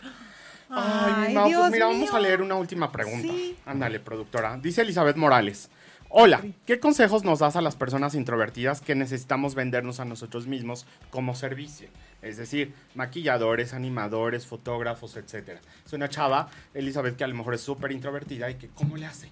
[0.70, 1.96] Ay, Ay, Mau, Dios pues mira, mío.
[2.00, 3.28] vamos a leer una última pregunta.
[3.32, 3.56] Sí.
[3.68, 4.58] Ándale, productora.
[4.58, 5.70] Dice Elizabeth Morales.
[6.16, 10.86] Hola, ¿qué consejos nos das a las personas introvertidas que necesitamos vendernos a nosotros mismos
[11.10, 11.90] como servicio?
[12.22, 15.60] Es decir, maquilladores, animadores, fotógrafos, etcétera.
[15.84, 19.08] Es una chava, Elizabeth, que a lo mejor es súper introvertida y que ¿cómo le
[19.08, 19.28] hace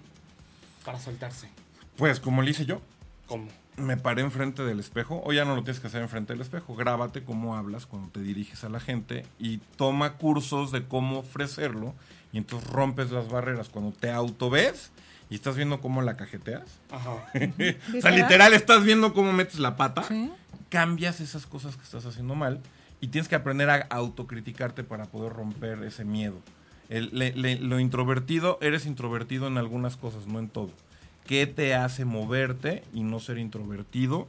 [0.84, 1.48] para soltarse?
[1.96, 2.82] Pues como le hice yo,
[3.28, 3.46] ¿Cómo?
[3.76, 6.74] me paré enfrente del espejo, o ya no lo tienes que hacer enfrente del espejo,
[6.74, 11.94] grábate cómo hablas cuando te diriges a la gente y toma cursos de cómo ofrecerlo
[12.32, 14.90] y entonces rompes las barreras cuando te auto ves
[15.32, 16.64] y estás viendo cómo la cajeteas.
[16.90, 17.10] Ajá.
[17.34, 18.52] o sea, ¿Literal?
[18.52, 20.30] estás viendo cómo metes la pata, Sí.
[20.68, 22.60] cambias esas cosas que estás haciendo mal
[23.00, 26.36] y tienes que aprender a autocriticarte para poder romper ese miedo.
[26.90, 30.70] El- le- le- lo introvertido, eres introvertido en algunas cosas, no en todo.
[31.26, 34.28] ¿Qué te hace moverte y no ser introvertido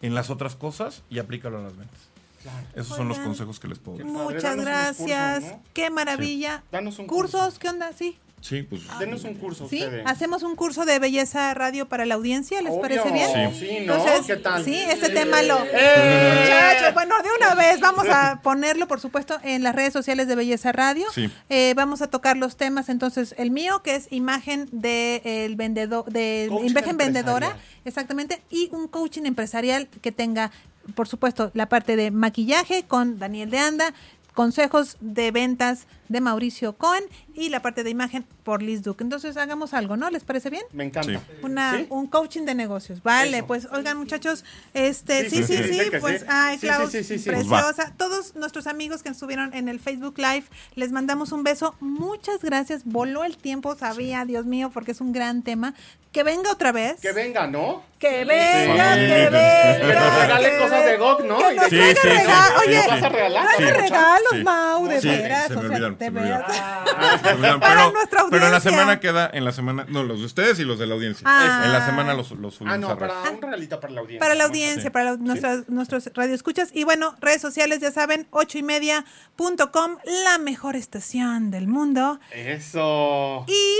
[0.00, 1.98] en las otras cosas y aplícalo a las ventas?
[2.42, 2.66] Claro.
[2.74, 3.30] Esos son los Oigan.
[3.32, 4.06] consejos que les puedo dar.
[4.06, 5.40] Muchas gracias.
[5.40, 5.62] cursos, ¿no?
[5.74, 6.62] Qué maravilla.
[6.72, 7.40] Danos un ¿Cursos?
[7.42, 7.58] curso.
[7.60, 7.92] ¿Qué onda?
[7.92, 8.16] Sí.
[8.40, 8.82] Sí, pues.
[8.98, 10.06] Denos un curso Sí, ustedes.
[10.06, 12.80] hacemos un curso de belleza radio para la audiencia, ¿les Obvio.
[12.82, 13.52] parece bien?
[13.52, 13.58] Sí.
[13.58, 13.94] Sí, ¿no?
[13.96, 14.64] Entonces, ¿Qué tal?
[14.64, 15.58] Sí, este tema lo...
[15.72, 16.40] ¡Eh!
[16.44, 20.34] Muchachos, bueno, de una vez vamos a ponerlo, por supuesto, en las redes sociales de
[20.36, 21.06] Belleza Radio.
[21.12, 21.28] Sí.
[21.48, 26.04] Eh, vamos a tocar los temas, entonces, el mío, que es imagen de el vendedor,
[26.06, 30.50] de Coaching imagen vendedora, exactamente, y un coaching empresarial que tenga,
[30.94, 33.94] por supuesto, la parte de maquillaje con Daniel de Anda,
[34.34, 37.04] consejos de ventas de Mauricio Cohen
[37.34, 39.02] y la parte de imagen por Liz Duke.
[39.04, 40.10] Entonces hagamos algo, ¿no?
[40.10, 40.62] ¿Les parece bien?
[40.72, 41.18] Me encanta.
[41.20, 41.26] Sí.
[41.42, 41.86] Una, ¿Sí?
[41.90, 43.02] un coaching de negocios.
[43.02, 43.46] Vale, Eso.
[43.46, 44.44] pues oigan muchachos,
[44.74, 47.28] este, sí, sí, Sí, sí, sí, sí, pues, ay, Klaus, sí, sí, sí, sí.
[47.30, 47.92] preciosa.
[47.96, 50.44] Todos nuestros amigos que estuvieron en el Facebook Live,
[50.74, 51.74] les mandamos un beso.
[51.80, 52.82] Muchas gracias.
[52.84, 55.74] Voló el tiempo, sabía, Dios mío, porque es un gran tema.
[56.12, 57.00] Que venga otra vez.
[57.02, 57.82] Que venga, ¿no?
[57.98, 59.00] Que venga, Sí.
[59.00, 59.78] que venga.
[59.78, 60.96] Que nos regale que cosas de.
[60.96, 61.38] GOG, ¿no?
[61.38, 62.88] Que nos Sí, traiga sí, Oye, sí.
[62.88, 63.46] ¿Vas a regalar?
[63.58, 64.42] regalos, Sí.
[64.42, 65.48] Mau, de Sí, veras.
[65.48, 66.10] se me olvidaron, de.
[67.60, 67.90] Para
[68.30, 70.86] pero, en la semana queda, en la semana, no, los de ustedes y los de
[70.86, 71.22] la audiencia.
[71.28, 71.62] Ah.
[71.64, 73.12] En la semana los, los subimos Ah, a no, redes.
[73.14, 74.20] para un regalito para la audiencia.
[74.20, 74.90] Para la audiencia, Sí.
[74.90, 76.70] para los- nuestras, nuestros radioescuchas.
[76.72, 79.04] Y bueno, redes sociales, ya saben, ocho y media
[79.36, 82.20] punto com, la mejor estación del mundo.
[82.32, 83.44] Eso.
[83.46, 83.78] Y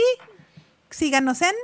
[0.90, 1.54] síganos en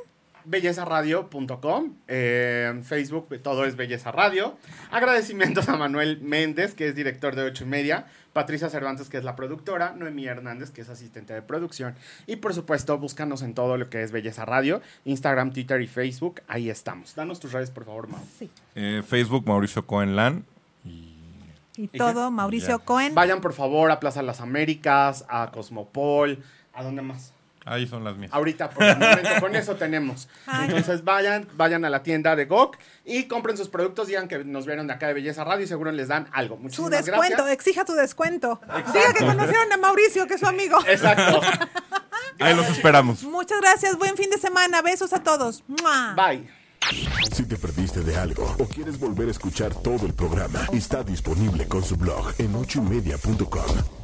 [0.44, 4.56] bellezaradio.com, eh, Facebook todo es Belleza Radio.
[4.90, 9.24] Agradecimientos a Manuel Méndez, que es director de ocho y media, Patricia Cervantes, que es
[9.24, 11.94] la productora, Noemí Hernández, que es asistente de producción.
[12.26, 16.40] Y por supuesto, búscanos en todo lo que es Belleza Radio, Instagram, Twitter y Facebook.
[16.48, 17.14] Ahí estamos.
[17.14, 18.20] Danos tus redes, por favor, Mau.
[18.38, 20.44] sí, Eh, Facebook, Mauricio Cohen Lan.
[21.76, 22.78] y todo, Mauricio.
[22.78, 23.14] Cohen.
[23.14, 26.38] Vayan por favor a Plaza Las Américas, a Cosmopol,
[26.72, 27.33] ¿a dónde más?
[27.64, 28.30] Ahí son las mías.
[28.32, 30.28] Ahorita, por el momento, con eso tenemos.
[30.62, 34.66] Entonces vayan, vayan a la tienda de GOK y compren sus productos, digan que nos
[34.66, 36.56] vieron de acá de Belleza Radio y seguro les dan algo.
[36.56, 37.52] Su Muchísimas descuento, gracias.
[37.52, 38.60] exija tu descuento.
[38.92, 40.78] Diga que conocieron a Mauricio, que es su amigo.
[40.86, 41.40] Exacto.
[42.40, 43.22] Ahí los esperamos.
[43.22, 45.62] Muchas gracias, buen fin de semana, besos a todos.
[45.68, 46.48] Bye.
[47.32, 51.66] Si te perdiste de algo o quieres volver a escuchar todo el programa, está disponible
[51.66, 54.03] con su blog en ochoymedia.com.